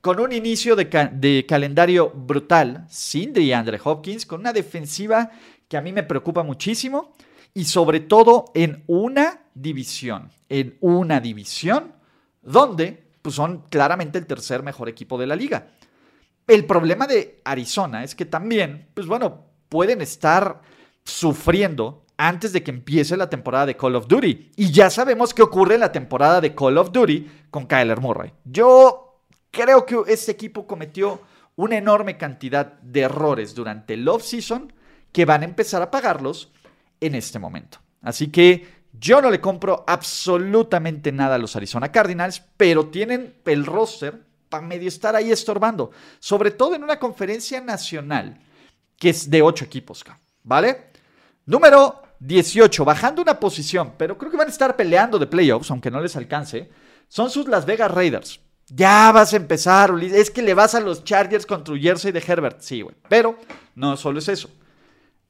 [0.00, 5.30] con un inicio de, calendario brutal, sin DeAndre Hopkins, con una defensiva
[5.68, 7.12] que a mí me preocupa muchísimo
[7.52, 11.92] y sobre todo en una división, en una división
[12.40, 15.68] donde pues, son claramente el tercer mejor equipo de la liga.
[16.46, 20.60] El problema de Arizona es que también, pues bueno, pueden estar
[21.04, 24.52] sufriendo antes de que empiece la temporada de Call of Duty.
[24.56, 28.32] Y ya sabemos qué ocurre en la temporada de Call of Duty con Kyler Murray.
[28.44, 31.20] Yo creo que este equipo cometió
[31.56, 34.72] una enorme cantidad de errores durante el off-season
[35.12, 36.52] que van a empezar a pagarlos
[37.00, 37.78] en este momento.
[38.02, 43.64] Así que yo no le compro absolutamente nada a los Arizona Cardinals, pero tienen el
[43.64, 45.92] roster para medio estar ahí estorbando.
[46.18, 48.38] Sobre todo en una conferencia nacional
[48.98, 50.04] que es de ocho equipos,
[50.42, 50.90] ¿vale?
[51.46, 55.90] Número 18, bajando una posición, pero creo que van a estar peleando de playoffs, aunque
[55.90, 56.70] no les alcance,
[57.08, 58.40] son sus Las Vegas Raiders.
[58.68, 62.22] Ya vas a empezar, es que le vas a los Chargers con tu jersey de
[62.24, 62.60] Herbert.
[62.60, 62.94] Sí, güey.
[63.08, 63.38] Pero
[63.74, 64.50] no solo es eso.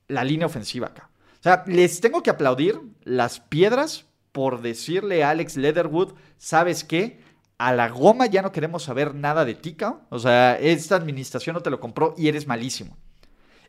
[0.08, 1.08] La línea ofensiva acá.
[1.38, 7.20] O sea, les tengo que aplaudir las piedras por decirle a Alex Leatherwood, ¿sabes qué?
[7.60, 9.76] A la goma ya no queremos saber nada de ti,
[10.08, 12.96] O sea, esta administración no te lo compró y eres malísimo.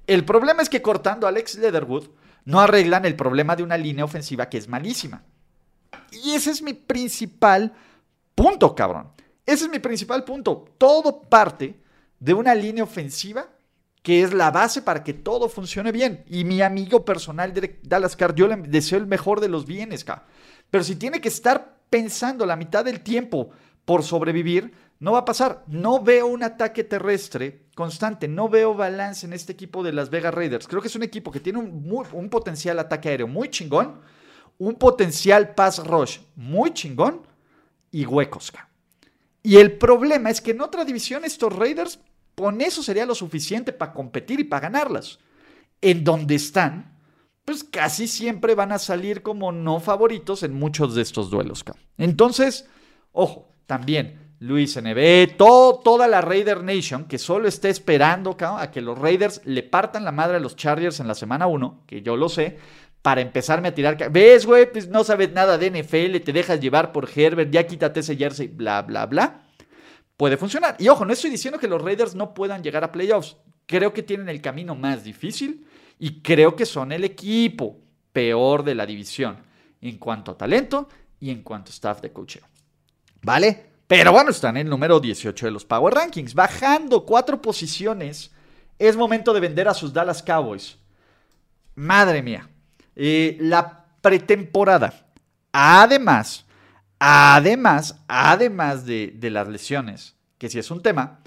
[0.07, 2.07] El problema es que cortando a Alex Leatherwood
[2.45, 5.23] no arreglan el problema de una línea ofensiva que es malísima.
[6.23, 7.73] Y ese es mi principal
[8.33, 9.11] punto, cabrón.
[9.45, 10.69] Ese es mi principal punto.
[10.77, 11.83] Todo parte
[12.17, 13.49] de una línea ofensiva
[14.01, 16.23] que es la base para que todo funcione bien.
[16.29, 20.05] Y mi amigo personal de Dallas Card, yo le deseo el mejor de los bienes,
[20.05, 20.27] cabrón.
[20.69, 23.51] Pero si tiene que estar pensando la mitad del tiempo
[23.85, 25.63] por sobrevivir, no va a pasar.
[25.67, 30.33] No veo un ataque terrestre constante, no veo balance en este equipo de las Vegas
[30.33, 30.67] Raiders.
[30.67, 33.99] Creo que es un equipo que tiene un, un potencial ataque aéreo muy chingón,
[34.59, 37.21] un potencial pass rush muy chingón
[37.91, 38.53] y huecos.
[39.43, 41.99] Y el problema es que en otra división estos Raiders,
[42.35, 45.19] con eso sería lo suficiente para competir y para ganarlas.
[45.81, 46.99] En donde están,
[47.43, 51.65] pues casi siempre van a salir como no favoritos en muchos de estos duelos.
[51.97, 52.67] Entonces,
[53.11, 58.81] ojo, también Luis NB, todo, toda la Raider Nation que solo está esperando a que
[58.81, 62.17] los Raiders le partan la madre a los Chargers en la semana 1, que yo
[62.17, 62.57] lo sé,
[63.01, 64.11] para empezarme a tirar.
[64.11, 64.69] ¿Ves, güey?
[64.69, 68.49] Pues no sabes nada de NFL, te dejas llevar por Herbert, ya quítate ese jersey,
[68.49, 69.43] bla, bla, bla.
[70.17, 70.75] Puede funcionar.
[70.79, 73.37] Y ojo, no estoy diciendo que los Raiders no puedan llegar a playoffs.
[73.65, 75.65] Creo que tienen el camino más difícil
[75.97, 77.79] y creo que son el equipo
[78.11, 79.37] peor de la división
[79.79, 80.89] en cuanto a talento
[81.21, 82.41] y en cuanto a staff de coaching.
[83.21, 83.71] ¿Vale?
[83.87, 86.33] Pero bueno, están en el número 18 de los Power Rankings.
[86.33, 88.31] Bajando cuatro posiciones.
[88.79, 90.77] Es momento de vender a sus Dallas Cowboys.
[91.75, 92.49] Madre mía.
[92.95, 95.07] Eh, la pretemporada.
[95.51, 96.45] Además,
[96.99, 101.19] además, además de, de las lesiones, que si es un tema,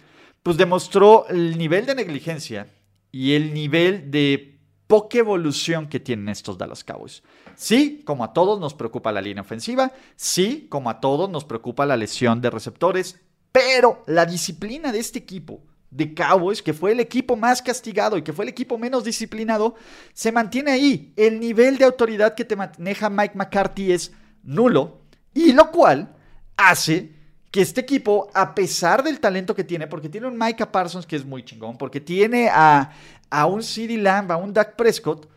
[0.43, 2.69] pues demostró el nivel de negligencia
[3.13, 4.54] y el nivel de
[4.95, 7.25] poca evolución que tienen estos Dallas Cowboys.
[7.57, 11.85] Sí, como a todos nos preocupa la línea ofensiva, sí, como a todos nos preocupa
[11.85, 17.01] la lesión de receptores, pero la disciplina de este equipo de Cowboys, que fue el
[17.01, 19.75] equipo más castigado y que fue el equipo menos disciplinado,
[20.13, 21.13] se mantiene ahí.
[21.17, 24.13] El nivel de autoridad que te maneja Mike McCarthy es
[24.45, 25.01] nulo,
[25.35, 26.15] y lo cual
[26.57, 27.11] hace
[27.55, 31.15] que este equipo, a pesar del talento que tiene, porque tiene un Micah Parsons que
[31.15, 32.91] es muy chingón, porque tiene a,
[33.31, 35.29] a un CeeDee Lamb, a un Dak Prescott,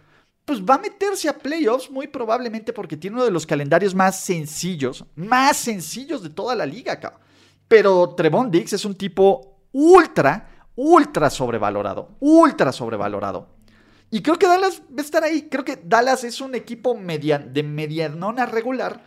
[0.43, 4.19] pues va a meterse a playoffs muy probablemente porque tiene uno de los calendarios más
[4.19, 7.19] sencillos, más sencillos de toda la liga acá.
[7.67, 12.15] Pero Trevon Diggs es un tipo ultra, ultra sobrevalorado.
[12.19, 13.47] Ultra sobrevalorado.
[14.09, 15.49] Y creo que Dallas va a estar ahí.
[15.51, 19.03] Creo que Dallas es un equipo de medianona regular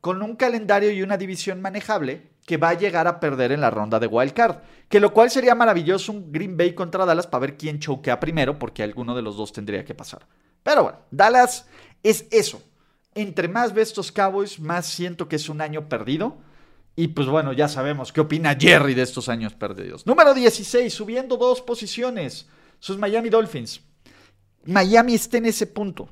[0.00, 3.70] con un calendario y una división manejable que va a llegar a perder en la
[3.70, 4.56] ronda de Wild Card.
[4.88, 8.58] Que lo cual sería maravilloso un Green Bay contra Dallas para ver quién choquea primero,
[8.58, 10.26] porque alguno de los dos tendría que pasar.
[10.62, 11.66] Pero bueno, Dallas
[12.02, 12.62] es eso.
[13.14, 16.36] Entre más ve estos Cowboys, más siento que es un año perdido.
[16.96, 20.06] Y pues bueno, ya sabemos qué opina Jerry de estos años perdidos.
[20.06, 22.48] Número 16, subiendo dos posiciones.
[22.78, 23.80] Sus Miami Dolphins.
[24.66, 26.08] Miami está en ese punto.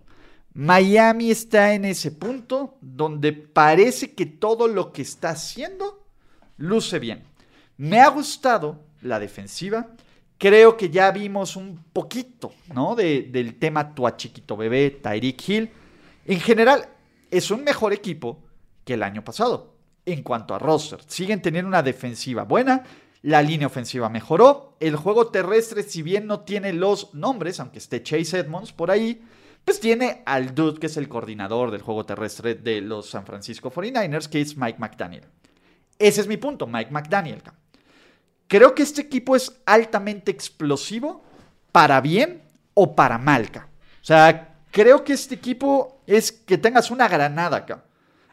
[0.54, 6.01] Miami está en ese punto donde parece que todo lo que está haciendo
[6.56, 7.24] luce bien.
[7.76, 9.88] Me ha gustado la defensiva.
[10.38, 12.96] Creo que ya vimos un poquito, ¿no?
[12.96, 15.70] del tema Tua Chiquito Bebé, Tyreek Hill.
[16.26, 16.88] En general,
[17.30, 18.42] es un mejor equipo
[18.84, 19.72] que el año pasado
[20.04, 21.00] en cuanto a roster.
[21.06, 22.82] Siguen teniendo una defensiva buena,
[23.22, 28.02] la línea ofensiva mejoró, el juego terrestre, si bien no tiene los nombres, aunque esté
[28.02, 29.22] Chase Edmonds por ahí,
[29.64, 33.70] pues tiene al dude que es el coordinador del juego terrestre de los San Francisco
[33.70, 35.24] 49ers, que es Mike McDaniel.
[35.98, 37.42] Ese es mi punto, Mike McDaniel.
[38.48, 41.24] Creo que este equipo es altamente explosivo
[41.70, 42.42] para bien
[42.74, 43.48] o para mal.
[43.54, 47.84] O sea, creo que este equipo es que tengas una granada acá.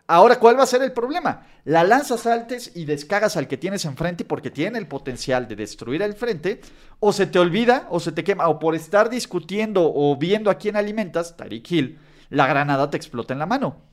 [0.08, 1.45] Ahora, ¿cuál va a ser el problema?
[1.65, 6.02] La lanzas altes y descargas al que tienes enfrente porque tiene el potencial de destruir
[6.02, 6.62] el frente,
[7.00, 10.58] o se te olvida, o se te quema, o por estar discutiendo o viendo a
[10.58, 12.00] quién alimentas, Tariq Hill,
[12.32, 13.84] la granada te explota en la mano.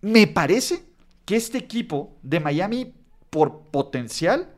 [0.00, 0.86] Me parece
[1.26, 2.94] que este equipo de Miami,
[3.30, 4.54] por potencial,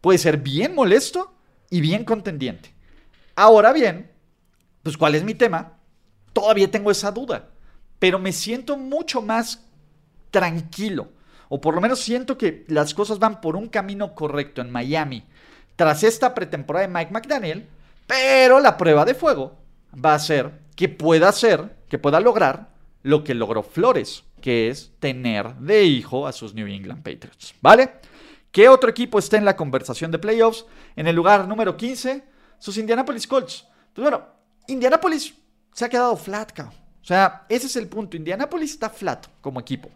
[0.00, 1.34] puede ser bien molesto
[1.70, 2.74] y bien contendiente.
[3.36, 4.10] Ahora bien,
[4.82, 5.78] pues ¿cuál es mi tema?
[6.32, 7.50] Todavía tengo esa duda,
[7.98, 9.64] pero me siento mucho más
[10.30, 11.08] tranquilo.
[11.48, 15.24] O por lo menos siento que las cosas van por un camino correcto en Miami
[15.76, 17.68] tras esta pretemporada de Mike McDaniel.
[18.06, 19.56] Pero la prueba de fuego
[20.04, 22.68] va a ser que pueda hacer, que pueda lograr
[23.02, 27.54] lo que logró Flores, que es tener de hijo a sus New England Patriots.
[27.62, 27.92] ¿Vale?
[28.52, 30.66] ¿Qué otro equipo está en la conversación de playoffs?
[30.96, 32.22] En el lugar número 15,
[32.58, 33.66] sus Indianapolis Colts.
[33.94, 34.22] Pues bueno,
[34.66, 35.32] Indianapolis
[35.72, 38.18] se ha quedado flat, O sea, ese es el punto.
[38.18, 39.88] Indianapolis está flat como equipo.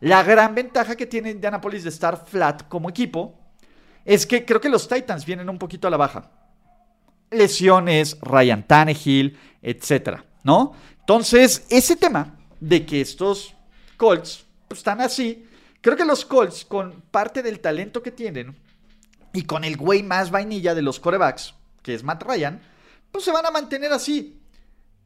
[0.00, 3.38] La gran ventaja que tiene Indianapolis de estar flat como equipo
[4.02, 6.30] es que creo que los Titans vienen un poquito a la baja.
[7.30, 10.72] Lesiones, Ryan Tannehill, etcétera, ¿no?
[11.00, 13.54] Entonces, ese tema de que estos
[13.96, 15.46] Colts pues, están así.
[15.80, 18.56] Creo que los Colts, con parte del talento que tienen
[19.32, 22.60] y con el güey más vainilla de los corebacks, que es Matt Ryan,
[23.10, 24.40] pues se van a mantener así.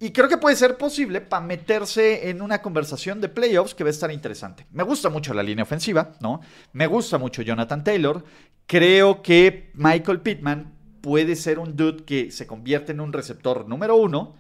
[0.01, 3.89] Y creo que puede ser posible para meterse en una conversación de playoffs que va
[3.89, 4.65] a estar interesante.
[4.71, 6.41] Me gusta mucho la línea ofensiva, ¿no?
[6.73, 8.25] Me gusta mucho Jonathan Taylor.
[8.67, 13.97] Creo que Michael Pittman puede ser un dude que se convierte en un receptor número
[13.97, 14.37] uno.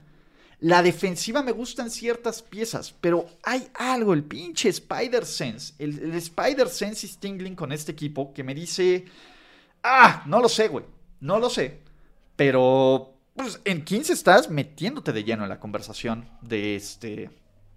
[0.60, 6.14] La defensiva me gustan ciertas piezas, pero hay algo, el pinche Spider Sense, el, el
[6.14, 9.04] Spider Sense is tingling con este equipo que me dice,
[9.84, 10.84] ah, no lo sé, güey,
[11.20, 11.78] no lo sé,
[12.34, 17.30] pero pues en 15 estás metiéndote de lleno en la conversación de este,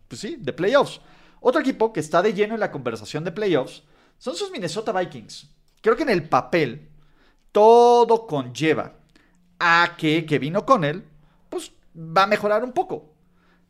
[0.08, 1.02] pues sí, de playoffs.
[1.40, 3.84] Otro equipo que está de lleno en la conversación de playoffs
[4.18, 5.50] son sus Minnesota Vikings.
[5.82, 6.90] Creo que en el papel
[7.52, 8.96] todo conlleva
[9.60, 11.04] a que Kevin O'Connell,
[11.96, 13.14] va a mejorar un poco.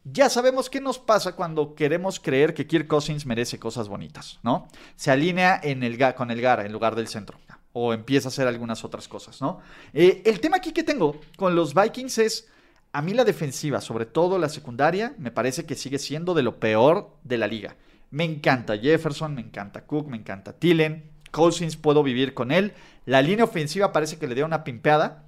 [0.04, 4.68] Ya sabemos qué nos pasa cuando queremos creer que Kirk Cousins merece cosas bonitas, ¿no?
[4.96, 7.38] Se alinea en el, con el Gara en lugar del centro
[7.74, 9.62] o empieza a hacer algunas otras cosas, ¿no?
[9.94, 12.50] Eh, el tema aquí que tengo con los Vikings es,
[12.92, 16.60] a mí la defensiva, sobre todo la secundaria, me parece que sigue siendo de lo
[16.60, 17.76] peor de la liga.
[18.10, 22.74] Me encanta Jefferson, me encanta Cook, me encanta Tillen, Cousins puedo vivir con él.
[23.06, 25.26] La línea ofensiva parece que le dio una pimpeada,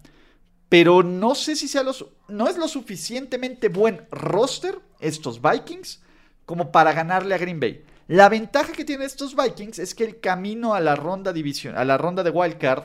[0.70, 6.02] pero no sé si sea los, no es lo suficientemente buen roster estos Vikings
[6.46, 7.86] como para ganarle a Green Bay.
[8.08, 11.86] La ventaja que tienen estos Vikings es que el camino a la ronda división, a
[11.86, 12.84] la ronda de wildcard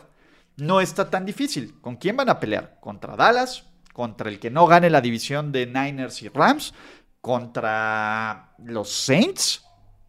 [0.56, 1.80] no está tan difícil.
[1.80, 2.78] ¿Con quién van a pelear?
[2.80, 6.74] Contra Dallas, contra el que no gane la división de Niners y Rams,
[7.20, 9.64] contra los Saints,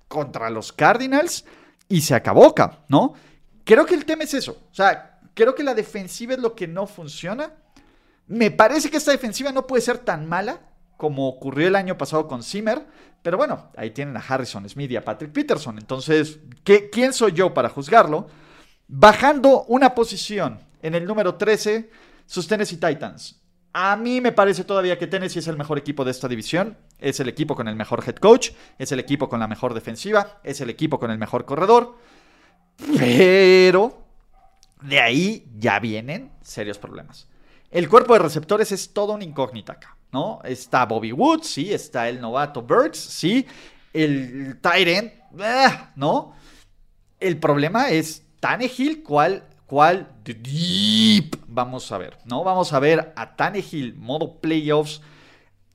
[0.08, 1.46] contra los Cardinals
[1.88, 2.54] y se acabó,
[2.88, 3.14] ¿no?
[3.64, 4.68] Creo que el tema es eso.
[4.72, 5.09] O sea,
[5.40, 7.54] creo que la defensiva es lo que no funciona.
[8.28, 10.60] Me parece que esta defensiva no puede ser tan mala
[10.98, 12.86] como ocurrió el año pasado con Zimmer.
[13.22, 15.78] Pero bueno, ahí tienen a Harrison Smith y a Patrick Peterson.
[15.78, 18.28] Entonces, ¿qué, ¿quién soy yo para juzgarlo?
[18.88, 21.90] Bajando una posición en el número 13,
[22.26, 23.42] sus Tennessee Titans.
[23.72, 26.78] A mí me parece todavía que Tennessee es el mejor equipo de esta división.
[26.98, 28.52] Es el equipo con el mejor head coach.
[28.78, 30.42] Es el equipo con la mejor defensiva.
[30.44, 31.96] Es el equipo con el mejor corredor.
[32.98, 34.09] Pero
[34.82, 37.28] de ahí ya vienen serios problemas.
[37.72, 39.96] El cuerpo de receptores es todo una incógnita acá.
[40.12, 40.40] ¿no?
[40.44, 43.46] Está Bobby Woods, sí, está el novato Birds, sí,
[43.94, 46.34] el Tyrant, eh, ¿no?
[47.20, 52.44] El problema es Tannehill, ¿cuál, cuál deep vamos a ver, ¿no?
[52.44, 55.02] Vamos a ver a Tannehill modo playoffs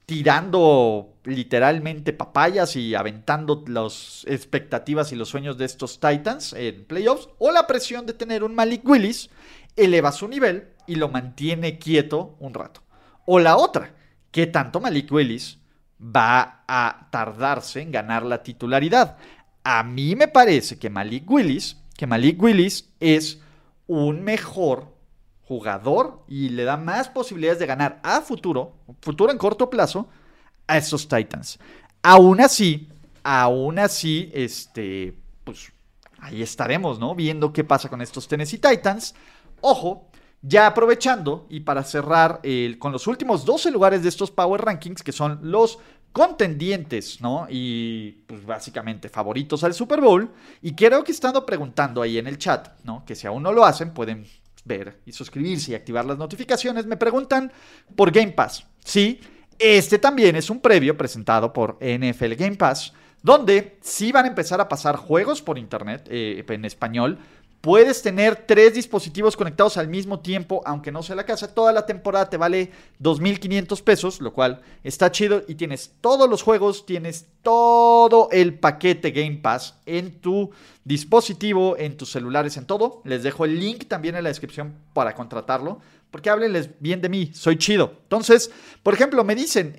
[0.06, 7.28] tirando literalmente papayas y aventando las expectativas y los sueños de estos Titans en playoffs,
[7.38, 9.30] o la presión de tener un Malik Willis
[9.76, 12.82] eleva su nivel y lo mantiene quieto un rato.
[13.26, 13.94] O la otra,
[14.30, 15.58] qué tanto Malik Willis
[16.00, 19.16] va a tardarse en ganar la titularidad.
[19.62, 23.40] A mí me parece que Malik Willis, que Malik Willis es
[23.86, 24.94] un mejor
[25.42, 30.08] jugador y le da más posibilidades de ganar a futuro, futuro en corto plazo,
[30.66, 31.58] a esos Titans.
[32.02, 32.88] Aún así,
[33.22, 35.72] aún así, este, pues
[36.18, 37.14] ahí estaremos, ¿no?
[37.14, 39.14] Viendo qué pasa con estos Tennessee Titans.
[39.60, 40.10] Ojo,
[40.42, 42.40] ya aprovechando y para cerrar
[42.78, 45.78] con los últimos 12 lugares de estos Power Rankings, que son los
[46.12, 47.46] contendientes, ¿no?
[47.50, 50.30] Y pues básicamente favoritos al Super Bowl.
[50.62, 53.04] Y creo que he estado preguntando ahí en el chat, ¿no?
[53.04, 54.26] Que si aún no lo hacen, pueden
[54.64, 56.86] ver y suscribirse y activar las notificaciones.
[56.86, 57.50] Me preguntan
[57.96, 58.66] por Game Pass.
[58.84, 59.20] Sí,
[59.64, 64.60] este también es un previo presentado por NFL Game Pass, donde sí van a empezar
[64.60, 67.18] a pasar juegos por internet eh, en español
[67.64, 71.54] Puedes tener tres dispositivos conectados al mismo tiempo, aunque no sea la casa.
[71.54, 75.42] Toda la temporada te vale 2.500 pesos, lo cual está chido.
[75.48, 80.50] Y tienes todos los juegos, tienes todo el paquete Game Pass en tu
[80.84, 83.00] dispositivo, en tus celulares, en todo.
[83.04, 85.80] Les dejo el link también en la descripción para contratarlo.
[86.10, 87.94] Porque háblenles bien de mí, soy chido.
[88.02, 88.50] Entonces,
[88.82, 89.74] por ejemplo, me dicen...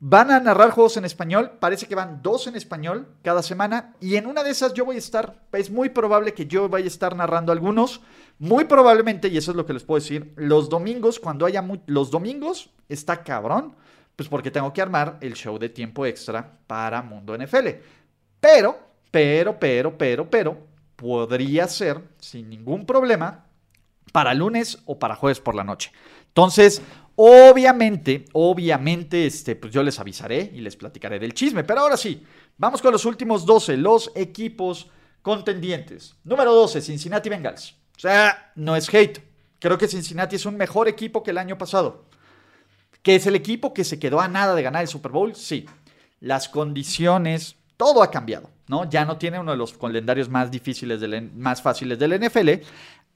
[0.00, 4.14] Van a narrar juegos en español, parece que van dos en español cada semana y
[4.14, 6.88] en una de esas yo voy a estar, es muy probable que yo vaya a
[6.88, 8.00] estar narrando algunos,
[8.38, 12.12] muy probablemente, y eso es lo que les puedo decir, los domingos, cuando haya los
[12.12, 13.74] domingos, está cabrón,
[14.14, 17.68] pues porque tengo que armar el show de tiempo extra para Mundo NFL.
[18.40, 18.78] Pero,
[19.10, 20.58] pero, pero, pero, pero,
[20.94, 23.46] podría ser sin ningún problema
[24.12, 25.92] para lunes o para jueves por la noche.
[26.26, 26.82] Entonces,
[27.20, 31.64] Obviamente, obviamente, este, pues yo les avisaré y les platicaré del chisme.
[31.64, 32.24] Pero ahora sí,
[32.56, 34.88] vamos con los últimos 12, los equipos
[35.20, 36.14] contendientes.
[36.22, 37.74] Número 12, Cincinnati Bengals.
[37.96, 39.20] O sea, no es hate.
[39.58, 42.04] Creo que Cincinnati es un mejor equipo que el año pasado.
[43.02, 45.34] ¿Que es el equipo que se quedó a nada de ganar el Super Bowl?
[45.34, 45.66] Sí.
[46.20, 48.88] Las condiciones todo ha cambiado, ¿no?
[48.88, 52.64] Ya no tiene uno de los calendarios más difíciles, del, más fáciles del NFL.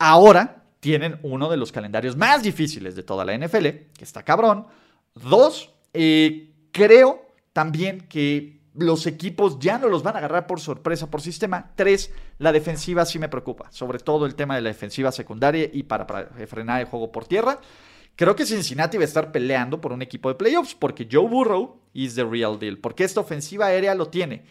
[0.01, 3.67] Ahora tienen uno de los calendarios más difíciles de toda la NFL,
[3.97, 4.67] que está cabrón.
[5.15, 11.09] Dos, eh, creo también que los equipos ya no los van a agarrar por sorpresa
[11.09, 11.71] por sistema.
[11.77, 15.85] Tres, la defensiva sí me preocupa, sobre todo el tema de la defensiva secundaria y
[15.85, 16.05] para,
[16.49, 17.61] frenar el juego por tierra.
[18.17, 21.81] Creo que Cincinnati va a estar peleando por un equipo de playoffs porque Joe Burrow
[21.93, 24.47] is the real deal, porque esta ofensiva aérea lo tiene.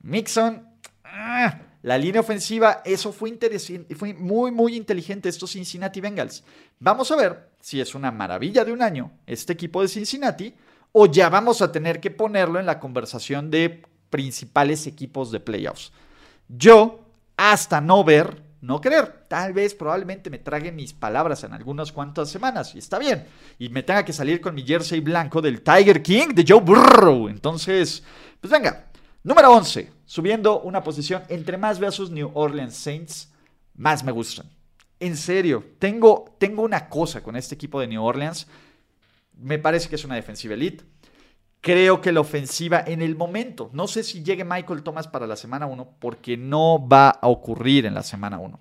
[0.00, 0.66] Mixon,
[1.04, 6.42] ah, la línea ofensiva, eso fue, interesante, fue muy, muy inteligente estos Cincinnati Bengals.
[6.80, 10.52] Vamos a ver si es una maravilla de un año este equipo de Cincinnati
[10.90, 15.92] o ya vamos a tener que ponerlo en la conversación de principales equipos de playoffs.
[16.48, 17.04] Yo,
[17.36, 22.28] hasta no ver, no creer, tal vez probablemente me traguen mis palabras en algunas cuantas
[22.28, 23.26] semanas, y está bien,
[23.60, 27.28] y me tenga que salir con mi jersey blanco del Tiger King de Joe Burrow.
[27.28, 28.02] Entonces,
[28.40, 28.85] pues venga,
[29.26, 33.32] número 11, subiendo una posición entre más veo sus New Orleans Saints,
[33.74, 34.48] más me gustan.
[35.00, 38.46] En serio, tengo, tengo una cosa con este equipo de New Orleans.
[39.36, 40.84] Me parece que es una defensiva elite.
[41.60, 45.34] Creo que la ofensiva en el momento, no sé si llegue Michael Thomas para la
[45.34, 48.60] semana 1, porque no va a ocurrir en la semana 1.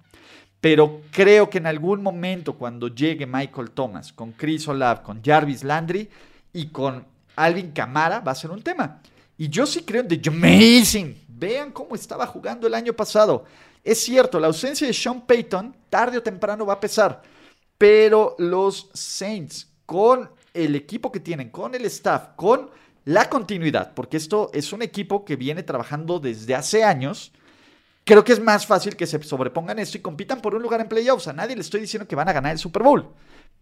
[0.59, 5.63] Pero creo que en algún momento, cuando llegue Michael Thomas con Chris Olave, con Jarvis
[5.63, 6.09] Landry
[6.51, 7.05] y con
[7.35, 8.99] Alvin Camara, va a ser un tema.
[9.37, 11.25] Y yo sí creo en The Amazing.
[11.27, 13.45] Vean cómo estaba jugando el año pasado.
[13.83, 17.21] Es cierto, la ausencia de Sean Payton tarde o temprano va a pesar.
[17.77, 22.69] Pero los Saints, con el equipo que tienen, con el staff, con
[23.03, 27.31] la continuidad, porque esto es un equipo que viene trabajando desde hace años.
[28.03, 30.87] Creo que es más fácil que se sobrepongan esto y compitan por un lugar en
[30.87, 31.27] playoffs.
[31.27, 33.09] A nadie le estoy diciendo que van a ganar el Super Bowl.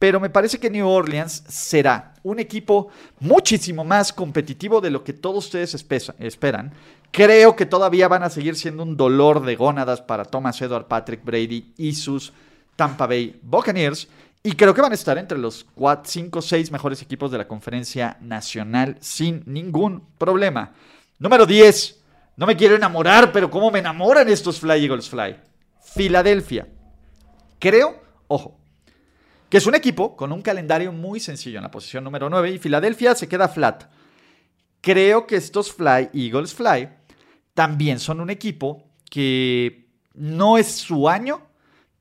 [0.04, 2.90] Pero me parece que New Orleans será un equipo
[3.22, 5.74] muchísimo más competitivo de lo que todos ustedes
[6.20, 6.74] esperan.
[7.10, 11.24] Creo que todavía van a seguir siendo un dolor de gónadas para Thomas Edward, Patrick
[11.24, 12.34] Brady y sus
[12.76, 14.10] Tampa Bay Buccaneers.
[14.44, 17.48] Y creo que van a estar entre los 4, 5, 6 mejores equipos de la
[17.48, 20.74] conferencia nacional sin ningún problema.
[21.18, 22.02] Número 10.
[22.36, 25.38] No me quiero enamorar, pero ¿cómo me enamoran estos Fly Eagles Fly?
[25.80, 26.68] Filadelfia.
[27.58, 28.60] Creo, ojo,
[29.54, 32.58] que es un equipo con un calendario muy sencillo en la posición número 9 y
[32.58, 33.84] Filadelfia se queda flat.
[34.82, 36.90] Creo que estos Fly Eagles Fly
[37.54, 41.46] también son un equipo que no es su año,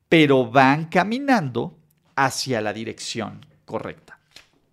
[0.09, 1.77] pero van caminando
[2.15, 4.17] hacia la dirección correcta.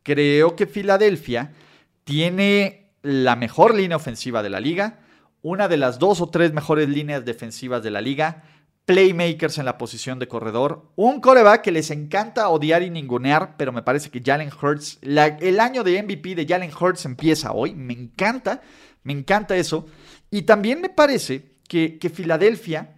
[0.03, 1.53] Creo que Filadelfia
[2.05, 5.01] tiene la mejor línea ofensiva de la liga,
[5.43, 8.43] una de las dos o tres mejores líneas defensivas de la liga,
[8.85, 13.72] playmakers en la posición de corredor, un coreback que les encanta odiar y ningunear, pero
[13.72, 17.93] me parece que Jalen Hurts, el año de MVP de Jalen Hurts empieza hoy, me
[17.93, 18.62] encanta,
[19.05, 19.87] me encanta eso,
[20.31, 22.97] y también me parece que, que Filadelfia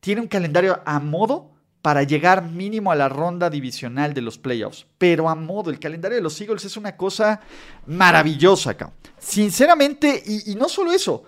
[0.00, 1.56] tiene un calendario a modo
[1.86, 4.86] para llegar mínimo a la ronda divisional de los playoffs.
[4.98, 7.40] Pero a modo, el calendario de los Eagles es una cosa
[7.86, 8.92] maravillosa acá.
[9.18, 11.22] Sinceramente, y, no solo eso,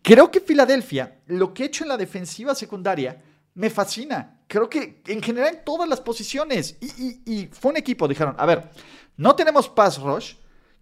[0.00, 3.22] creo que Filadelfia, lo que ha hecho en la defensiva secundaria,
[3.58, 4.38] me fascina.
[4.46, 6.76] Creo que en general en todas las posiciones.
[6.80, 8.70] Y, fue un equipo, dijeron, a ver,
[9.16, 10.34] no tenemos pass rush.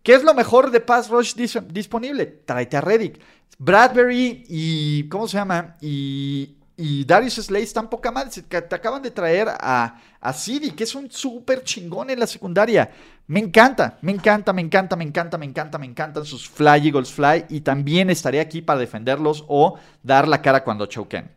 [0.02, 2.26] ¿Qué es lo mejor de pass rush disponible?
[2.26, 3.18] Tráete a Reddick.
[3.58, 5.76] Bradbury y, ¿cómo se llama?
[5.80, 8.42] Y, y Darius Slay están poca madre.
[8.42, 10.34] Te acaban de traer a, a
[10.76, 12.90] que es un súper chingón en la secundaria.
[13.26, 17.10] Me encanta, me encanta, me encanta, me encanta, me encanta, me encantan sus Fly Eagles
[17.10, 17.46] Fly.
[17.48, 21.30] Y también estaré aquí para defenderlos o dar la cara cuando choquen.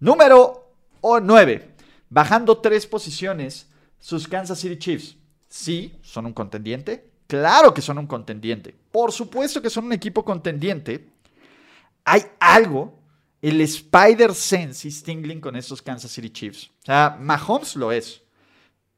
[0.00, 0.67] Número
[1.02, 1.74] 9.
[2.10, 3.68] Bajando tres posiciones,
[3.98, 5.16] sus Kansas City Chiefs.
[5.48, 7.10] Sí, son un contendiente.
[7.26, 8.74] Claro que son un contendiente.
[8.90, 11.10] Por supuesto que son un equipo contendiente.
[12.04, 12.98] Hay algo
[13.40, 16.70] el Spider Sense y Stingling con estos Kansas City Chiefs.
[16.82, 18.22] O sea, Mahomes lo es.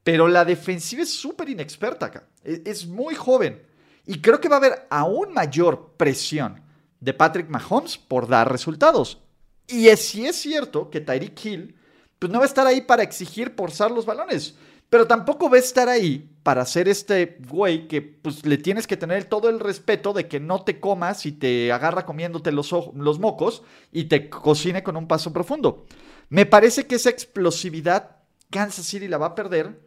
[0.03, 2.29] Pero la defensiva es súper inexperta acá.
[2.43, 3.63] E, es, muy joven.
[4.07, 6.63] Y creo que va a haber aún mayor presión
[7.01, 9.19] de Patrick Mahomes por dar resultados.
[9.67, 11.77] Y es, si es cierto que Tyreek Hill
[12.21, 14.55] pues no va a estar ahí para exigir forzar los balones.
[14.91, 18.97] Pero tampoco va a estar ahí para ser este güey que pues le tienes que
[18.97, 23.19] tener todo el respeto de que no te comas y te agarra comiéndote los, los
[23.19, 25.87] mocos y te cocine con un paso profundo.
[26.29, 28.17] Me parece que esa explosividad
[28.51, 29.81] Kansas City la va a perder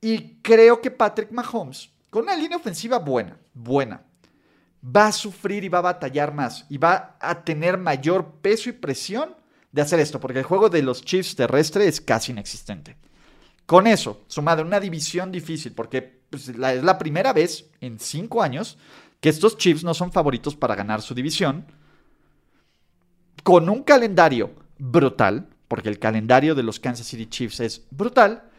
[0.00, 4.02] y creo que Patrick Mahomes, con una línea ofensiva buena, buena,
[4.84, 8.72] va a sufrir y va a batallar más y va a tener mayor peso y
[8.72, 9.36] presión
[9.72, 12.96] de hacer esto, porque el juego de los Chiefs terrestre es casi inexistente.
[13.66, 18.78] Con eso, sumado una división difícil, porque pues, es la primera vez en cinco años
[19.20, 21.64] que estos Chiefs no son favoritos para ganar su división.
[23.44, 28.50] con un calendario brutal, porque el calendario de los Kansas City Chiefs es brutal,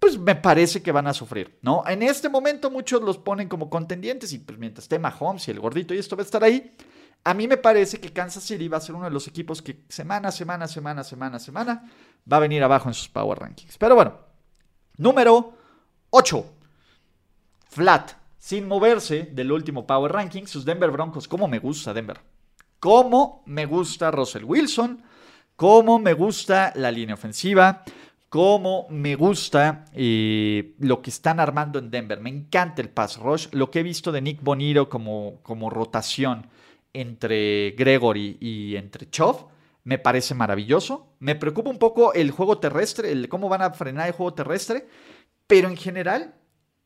[0.00, 1.84] pues me parece que van a sufrir, ¿no?
[1.86, 5.60] En este momento muchos los ponen como contendientes y pues mientras esté Mahomes y el
[5.60, 6.72] gordito y esto va a estar ahí,
[7.24, 9.84] a mí me parece que Kansas City va a ser uno de los equipos que
[9.88, 11.90] semana, semana, semana, semana, semana
[12.30, 13.78] va a venir abajo en sus Power Rankings.
[13.78, 14.18] Pero bueno,
[14.96, 15.54] número
[16.10, 16.46] 8.
[17.68, 21.26] Flat, sin moverse del último Power Ranking, sus Denver Broncos.
[21.28, 22.20] ¿Cómo me gusta Denver?
[22.80, 25.02] ¿Cómo me gusta Russell Wilson?
[25.62, 27.84] cómo me gusta la línea ofensiva,
[28.28, 32.20] cómo me gusta eh, lo que están armando en Denver.
[32.20, 36.48] Me encanta el pass rush, lo que he visto de Nick Bonito como, como rotación
[36.92, 39.48] entre Gregory y entre Chov.
[39.84, 41.14] Me parece maravilloso.
[41.18, 44.86] Me preocupa un poco el juego terrestre, el cómo van a frenar el juego terrestre.
[45.46, 46.34] Pero en general,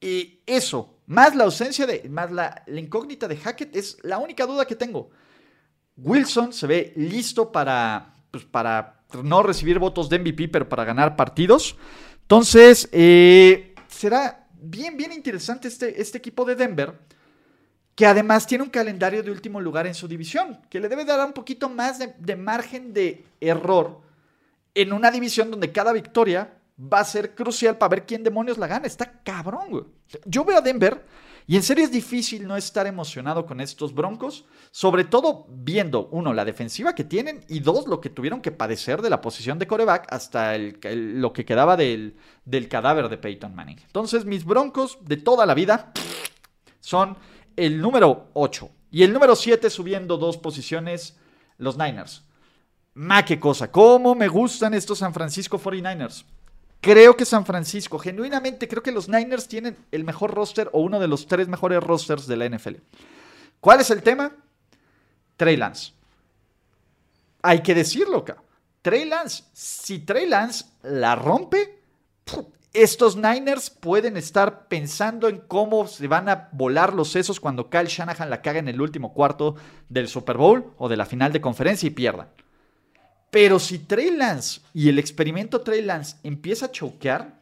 [0.00, 4.66] eh, eso, más la ausencia de, más la, incógnita de Hackett, es la única duda
[4.66, 5.10] que tengo.
[5.96, 11.16] Wilson se ve listo para, pues, para no recibir votos de MVP, pero para ganar
[11.16, 11.76] partidos.
[12.22, 16.98] Entonces, eh, será bien, bien interesante este, este equipo de Denver,
[17.96, 21.26] que además tiene un calendario de último lugar en su división, que le debe dar
[21.26, 24.02] un poquito más de, margen de error
[24.74, 28.66] en una división donde cada victoria va a ser crucial para ver quién demonios la
[28.66, 28.86] gana.
[28.86, 29.84] Está cabrón, güey.
[30.26, 31.06] Yo veo a Denver
[31.46, 36.34] y en serio es difícil no estar emocionado con estos Broncos, sobre todo viendo, uno,
[36.34, 39.66] la defensiva que tienen y dos, lo que tuvieron que padecer de la posición de
[39.66, 43.78] coreback hasta lo que quedaba del, del cadáver de Peyton Manning.
[43.86, 45.92] Entonces, mis Broncos de toda la vida
[46.80, 47.16] son
[47.56, 51.16] el número 8 y el número 7 subiendo dos posiciones,
[51.58, 52.24] los Niners.
[52.94, 56.24] Ma, qué cosa, cómo me gustan estos San Francisco 49ers.
[56.80, 61.00] Creo que San Francisco, genuinamente creo que los Niners tienen el mejor roster o uno
[61.00, 62.76] de los tres mejores rosters de la NFL.
[63.60, 64.32] ¿Cuál es el tema?
[65.36, 65.92] Trey Lance.
[67.42, 68.42] Hay que decirlo acá.
[68.82, 71.82] Trey Lance, si Trey Lance la rompe,
[72.82, 77.86] estos Niners pueden estar pensando en cómo se van a volar los sesos cuando Kyle
[77.86, 79.56] Shanahan la caga en el último cuarto
[79.88, 82.28] del Super Bowl o de la final de conferencia y pierdan.
[83.30, 87.40] Pero si Trey Lance y el experimento Trey Lance empieza a choquear,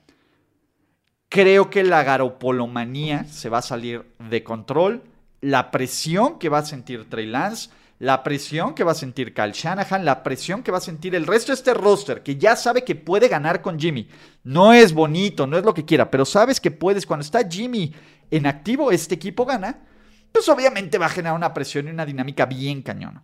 [1.29, 5.03] creo que la garopolomanía se va a salir de control.
[5.41, 9.53] La presión que va a sentir Trey Lance, la presión que va a sentir Kyle
[9.53, 12.85] Shanahan, la presión que va a sentir el resto de este roster, que ya sabe
[12.85, 14.09] que puede ganar con Jimmy.
[14.43, 17.95] No es bonito, no es lo que quiera, pero sabes que puedes, cuando está Jimmy
[18.31, 19.87] en activo, este equipo gana,
[20.33, 23.23] pues obviamente va a generar una presión y una dinámica bien cañona.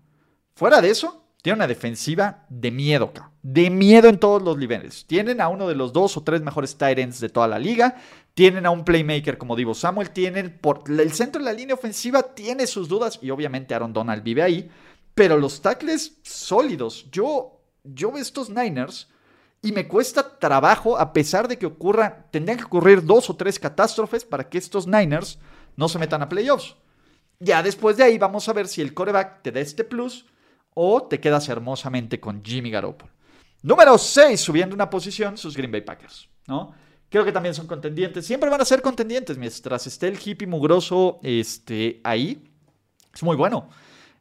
[0.54, 3.12] Fuera de eso, tiene una defensiva de miedo,
[3.42, 5.06] de miedo en todos los niveles.
[5.06, 7.96] Tienen a uno de los dos o tres mejores tight ends de toda la liga.
[8.40, 10.12] Tienen a un playmaker como Divo Samuel.
[10.12, 14.22] Tienen por el centro de la línea ofensiva tiene sus dudas y obviamente Aaron Donald
[14.22, 14.70] vive ahí.
[15.14, 17.10] Pero los tackles sólidos.
[17.10, 19.10] Yo, yo veo estos Niners
[19.60, 23.58] y me cuesta trabajo a pesar de que ocurra, tendrían que ocurrir dos o tres
[23.58, 25.38] catástrofes para que estos Niners
[25.76, 26.76] no se metan a playoffs.
[27.40, 30.24] Ya después de ahí vamos a ver si el coreback te da este plus
[30.72, 33.12] o te quedas hermosamente con Jimmy Garoppolo.
[33.60, 36.74] Número 6, subiendo una posición, sus Green Bay Packers, ¿no?
[37.10, 38.24] Creo que también son contendientes.
[38.24, 42.50] Siempre van a ser contendientes mientras esté el hippie mugroso este, ahí.
[43.12, 43.68] Es muy bueno.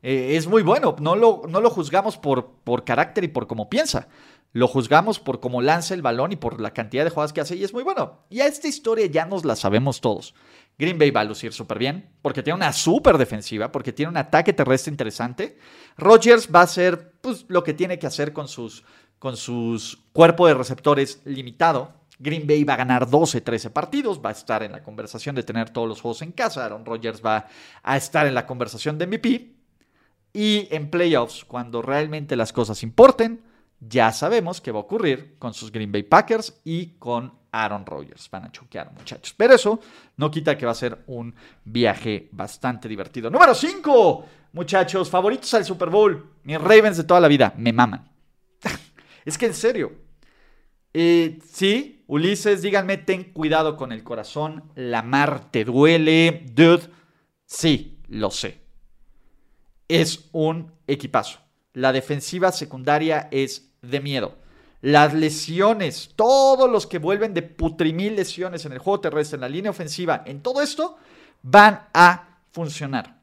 [0.02, 0.96] Eh, es muy bueno.
[1.00, 4.08] No lo, no lo juzgamos por, por carácter y por cómo piensa.
[4.52, 7.56] Lo juzgamos por cómo lanza el balón y por la cantidad de jugadas que hace
[7.56, 8.24] y es muy bueno.
[8.32, 10.34] Y a esta historia ya nos la sabemos todos.
[10.80, 14.18] Green Bay va a lucir súper bien porque tiene una súper defensiva, porque tiene un
[14.18, 15.60] ataque terrestre interesante.
[15.98, 18.84] Rodgers va a hacer pues, lo que tiene que hacer con sus,
[19.20, 21.99] con sus cuerpo de receptores limitado.
[22.20, 25.44] Green Bay va a ganar 12, 13 partidos, va a estar en la conversación de
[25.44, 26.66] tener todos los juegos en casa.
[26.66, 27.48] Aaron Rodgers va
[27.82, 29.56] a estar en la conversación de MVP.
[30.34, 33.42] Y en playoffs, cuando realmente las cosas importen,
[33.80, 38.30] ya sabemos qué va a ocurrir con sus Green Bay Packers y con Aaron Rodgers.
[38.30, 39.34] Van a choquear, muchachos.
[39.36, 39.80] Pero eso
[40.18, 43.30] no quita que va a ser un viaje bastante divertido.
[43.30, 46.34] Número 5, muchachos, favoritos al Super Bowl.
[46.44, 48.12] Mis Ravens de toda la vida, me maman.
[49.26, 49.94] es que en serio.
[50.94, 54.64] Eh, sí, Ulises, díganme, ten cuidado con el corazón.
[54.74, 56.44] La mar te duele.
[56.54, 56.90] Dude,
[57.46, 58.64] sí, lo sé.
[59.88, 61.38] Es un equipazo.
[61.74, 64.40] La defensiva secundaria es de miedo.
[64.82, 69.50] Las lesiones, todos los que vuelven de putrimil lesiones en el juego terrestre, en la
[69.50, 70.98] línea ofensiva, en todo esto,
[71.44, 73.22] van a funcionar.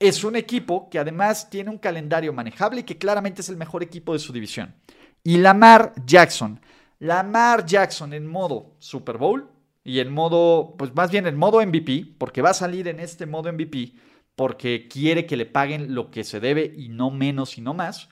[0.00, 3.84] Es un equipo que además tiene un calendario manejable y que claramente es el mejor
[3.84, 4.74] equipo de su división.
[5.22, 6.60] Y Lamar Jackson,
[6.98, 9.50] Lamar Jackson en modo Super Bowl
[9.84, 13.26] y en modo, pues más bien en modo MVP, porque va a salir en este
[13.26, 13.94] modo MVP,
[14.36, 18.08] porque quiere que le paguen lo que se debe y no menos y no más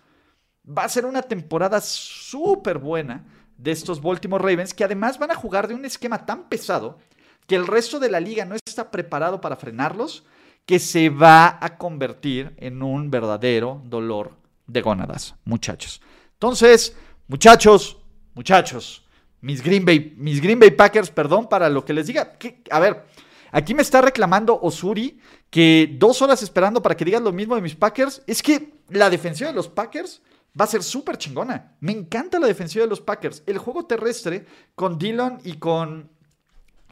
[0.68, 3.24] Va a ser una temporada súper buena
[3.56, 6.98] de estos Baltimore Ravens, que además van a jugar de un esquema tan pesado
[7.46, 10.24] que el resto de la liga no está preparado para frenarlos,
[10.64, 14.32] que se va a convertir en un verdadero dolor
[14.66, 16.02] de gónadas, muchachos.
[16.32, 16.96] Entonces,
[17.28, 17.95] muchachos,
[18.36, 19.02] muchachos,
[19.40, 22.36] mis Green Bay, mis Green Bay Packers, perdón para lo que les diga.
[22.70, 23.06] A ver,
[23.50, 25.18] aquí me está reclamando Osuri
[25.50, 28.22] que dos horas esperando para que digas lo mismo de mis Packers.
[28.26, 30.20] Es que la defensiva de los Packers
[30.58, 31.76] va a ser súper chingona.
[31.80, 33.42] Me encanta la defensiva de los Packers.
[33.46, 36.10] El juego terrestre con Dillon y con,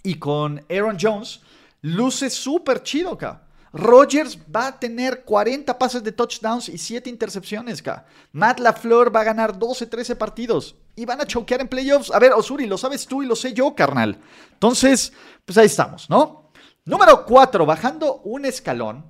[0.02, 1.40] y con Aaron Jones
[1.82, 3.42] luce súper chido, acá.
[3.74, 8.06] Rogers va a tener 40 pases de touchdowns y 7 intercepciones, acá.
[8.32, 12.10] Matt LaFleur va a ganar 12, 13 partidos y van a choquear en playoffs.
[12.10, 14.20] A ver, Osuri, lo sabes tú y lo sé yo, carnal.
[14.52, 15.12] Entonces,
[15.44, 16.50] pues ahí estamos, ¿no?
[16.84, 19.06] Número 4, bajando un escalón.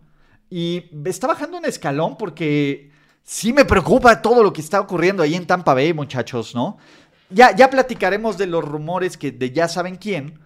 [0.49, 5.35] Y está bajando un escalón porque sí me preocupa todo lo que está ocurriendo ahí
[5.35, 6.79] en Tampa Bay, muchachos, ¿no?
[7.31, 10.39] Ya, ya platicaremos de los rumores que de ya saben quién,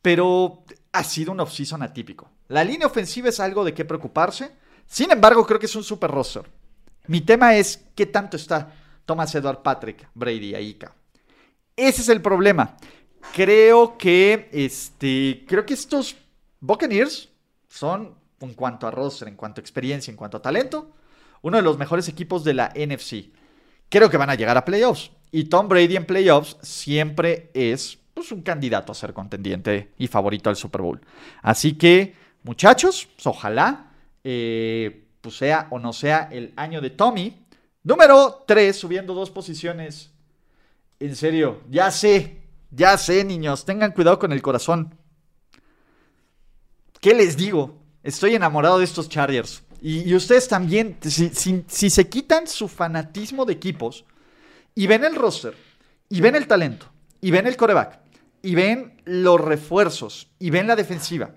[0.00, 2.30] pero ha sido un offseason atípico.
[2.48, 4.52] La línea ofensiva es algo de qué preocuparse.
[4.86, 6.50] Sin embargo, creo que es un super roster.
[7.06, 8.72] Mi tema es qué tanto está
[9.06, 10.94] Thomas Edward Patrick, Brady, Aika.
[11.76, 12.76] Ese es el problema.
[13.34, 16.16] Creo que este, creo que estos
[16.60, 17.28] Buccaneers
[17.68, 20.90] son en cuanto a roster, en cuanto a experiencia, en cuanto a talento,
[21.42, 23.30] uno de los mejores equipos de la NFC.
[23.88, 25.10] Creo que van a llegar a playoffs.
[25.30, 30.50] Y Tom Brady en playoffs siempre es pues, un candidato a ser contendiente y favorito
[30.50, 31.00] al Super Bowl.
[31.42, 33.92] Así que, muchachos, ojalá
[34.24, 37.41] eh, pues sea o no sea el año de Tommy.
[37.84, 40.10] Número 3, subiendo dos posiciones.
[41.00, 44.94] En serio, ya sé, ya sé, niños, tengan cuidado con el corazón.
[47.00, 47.76] ¿Qué les digo?
[48.04, 49.62] Estoy enamorado de estos Chargers.
[49.80, 54.04] Y, ustedes también, si, se quitan su fanatismo de equipos
[54.76, 55.56] y ven el roster,
[56.08, 56.86] y ven el talento,
[57.20, 57.98] y ven el coreback,
[58.42, 61.34] y ven los refuerzos, y ven la defensiva,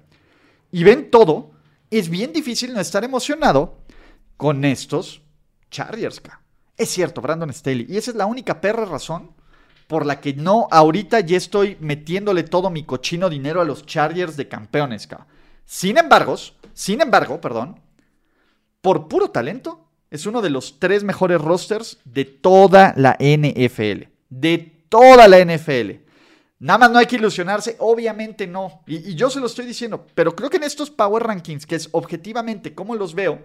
[0.72, 1.54] y ven todo,
[1.90, 3.80] es bien difícil no estar emocionado
[4.38, 5.24] con estos
[5.70, 6.22] Chargers.
[6.78, 7.86] Es cierto, Brandon Staley.
[7.90, 9.32] Y esa es la única perra razón
[9.88, 14.36] por la que no ahorita ya estoy metiéndole todo mi cochino dinero a los Chargers
[14.36, 15.08] de campeones.
[15.66, 16.36] Sin embargo,
[16.74, 17.80] sin embargo, perdón,
[18.82, 24.10] por puro talento, es uno de los tres mejores rosters de toda la NFL.
[24.30, 26.06] De toda la NFL.
[26.60, 28.82] Nada más no hay que ilusionarse, obviamente no.
[28.88, 31.90] Y, yo se lo estoy diciendo, pero creo que en estos Power Rankings, que es
[31.92, 33.40] objetivamente como los veo,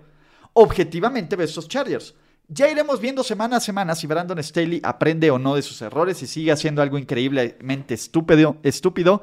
[0.53, 2.14] objetivamente veo estos Chargers.
[2.48, 6.20] Ya iremos viendo semana a semana si Brandon Staley aprende o no de sus errores
[6.22, 9.22] y sigue haciendo algo increíblemente estúpido, estúpido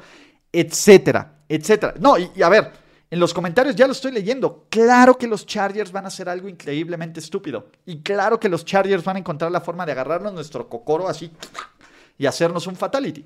[0.52, 1.94] etcétera, etcétera.
[2.00, 2.72] No, y a ver,
[3.10, 4.66] en los comentarios ya lo estoy leyendo.
[4.70, 7.70] Claro que los Chargers van a hacer algo increíblemente estúpido.
[7.86, 11.32] Y claro que los Chargers van a encontrar la forma de agarrarnos nuestro cocoro así
[12.18, 13.26] y hacernos un fatality.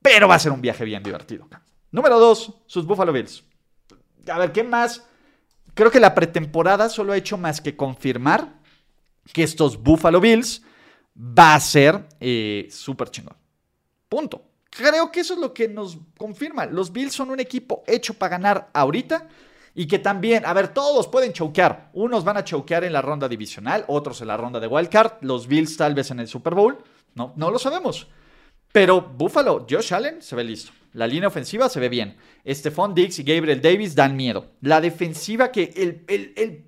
[0.00, 1.48] Pero va a ser un viaje bien divertido.
[1.90, 3.44] Número dos, sus Buffalo Bills.
[4.28, 5.04] A ver, ¿qué más?
[5.74, 8.60] Creo que la pretemporada solo ha hecho más que confirmar
[9.32, 10.62] que estos Buffalo Bills
[11.16, 13.36] va a ser eh, súper chingón.
[14.08, 14.42] Punto.
[14.70, 16.64] Creo que eso es lo que nos confirma.
[16.66, 19.28] Los Bills son un equipo hecho para ganar ahorita
[19.74, 21.90] y que también, a ver, todos pueden choquear.
[21.92, 25.46] Unos van a choquear en la ronda divisional, otros en la ronda de wildcard, los
[25.46, 26.78] Bills tal vez en el Super Bowl.
[27.14, 28.08] No, no lo sabemos.
[28.72, 30.72] Pero Buffalo, Josh Allen se ve listo.
[30.92, 32.16] La línea ofensiva se ve bien.
[32.46, 34.52] Stephon Diggs y Gabriel Davis dan miedo.
[34.60, 36.64] La defensiva que el,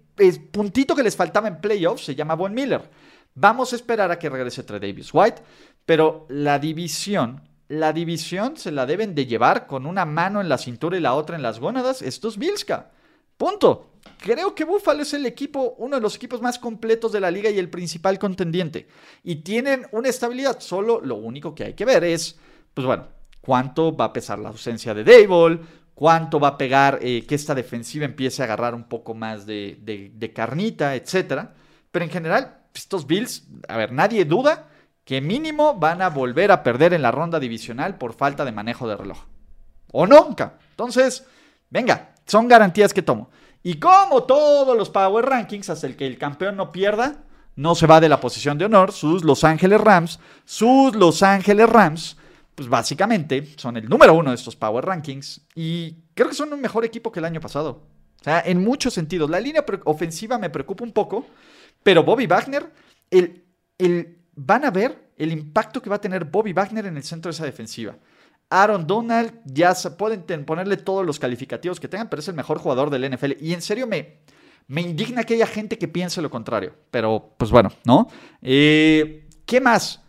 [0.51, 2.91] puntito que les faltaba en playoffs se llama Von Miller.
[3.35, 5.43] Vamos a esperar a que regrese Trey Davis White,
[5.85, 10.59] pero la división la división se la deben de llevar con una mano en la
[10.59, 12.91] cintura y la otra en las gónadas estos Bilska.
[13.37, 13.91] Punto.
[14.19, 17.51] Creo que Buffalo es el equipo, uno de los equipos más completos de la liga
[17.51, 18.87] y el principal contendiente.
[19.23, 20.61] Y tienen una estabilidad.
[20.61, 22.39] Solo lo único que hay que ver es,
[22.75, 23.09] pues bueno,
[23.45, 25.61] cuánto va a pesar la ausencia de Dable,
[25.95, 30.33] cuánto va a pegar eh, que esta defensiva empiece a agarrar un poco más de,
[30.35, 31.49] carnita, etc.
[31.91, 34.69] Pero en general, estos Bills, a ver, nadie duda
[35.05, 38.89] que mínimo van a volver a perder en la ronda divisional por falta de manejo
[38.89, 39.19] de reloj.
[39.93, 40.55] O nunca.
[40.71, 41.27] Entonces,
[41.69, 43.29] venga, son garantías que tomo.
[43.63, 47.23] Y como todos los Power Rankings, hasta el que el campeón no pierda,
[47.57, 51.69] no se va de la posición de honor, sus Los Ángeles Rams, sus Los Ángeles
[51.69, 52.17] Rams,
[52.55, 56.61] pues básicamente son el número uno de estos Power Rankings y creo que son un
[56.61, 57.83] mejor equipo que el año pasado.
[58.21, 59.29] O sea, en muchos sentidos.
[59.29, 61.27] La línea ofensiva me preocupa un poco,
[61.83, 62.73] pero Bobby Wagner,
[63.11, 63.45] el,
[63.77, 67.31] el van a ver el impacto que va a tener Bobby Wagner en el centro
[67.31, 67.97] de esa defensiva.
[68.51, 72.91] Aaron Donald, ya pueden ponerle todos los calificativos que tengan, pero es el mejor jugador
[72.91, 73.33] del NFL.
[73.41, 74.21] Y en serio me,
[74.67, 76.75] Me indigna que haya gente que piense lo contrario.
[76.91, 78.09] Pero, pues bueno, ¿no?
[78.41, 80.03] Eh, ¿Qué más?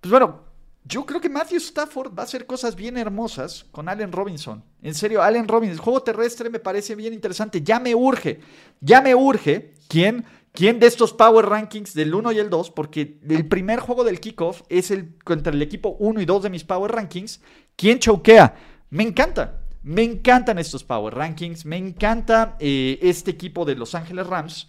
[0.00, 0.49] Pues bueno,
[0.90, 4.64] yo creo que Matthew Stafford va a hacer cosas bien hermosas con Allen Robinson.
[4.82, 7.62] En serio, Allen Robinson, el juego terrestre me parece bien interesante.
[7.62, 8.40] Ya me urge,
[8.80, 9.74] ya me urge.
[9.88, 10.24] ¿Quién?
[10.52, 12.72] ¿Quién de estos Power Rankings del 1 y el 2?
[12.72, 16.50] Porque el primer juego del kickoff es el contra el equipo 1 y 2 de
[16.50, 17.40] mis Power Rankings.
[17.76, 18.56] ¿Quién choquea?
[18.90, 19.60] Me encanta.
[19.84, 21.64] Me encantan estos Power Rankings.
[21.66, 24.68] Me encanta eh, este equipo de Los Ángeles Rams.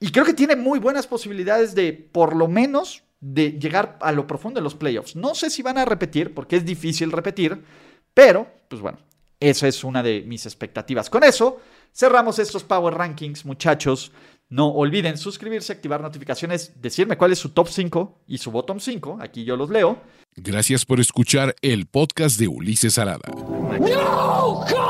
[0.00, 4.26] Y creo que tiene muy buenas posibilidades de, por lo menos, de llegar a lo
[4.26, 5.14] profundo de los playoffs.
[5.14, 7.62] No sé si van a repetir, porque es difícil repetir,
[8.14, 8.98] pero, pues bueno,
[9.38, 11.08] esa es una de mis expectativas.
[11.10, 11.60] Con eso,
[11.94, 14.12] cerramos estos Power Rankings, muchachos.
[14.48, 19.18] No olviden suscribirse, activar notificaciones, decirme cuál es su top 5 y su bottom 5.
[19.20, 19.98] Aquí yo los leo.
[20.34, 23.30] Gracias por escuchar el podcast de Ulises Arada.
[23.30, 24.89] No, God!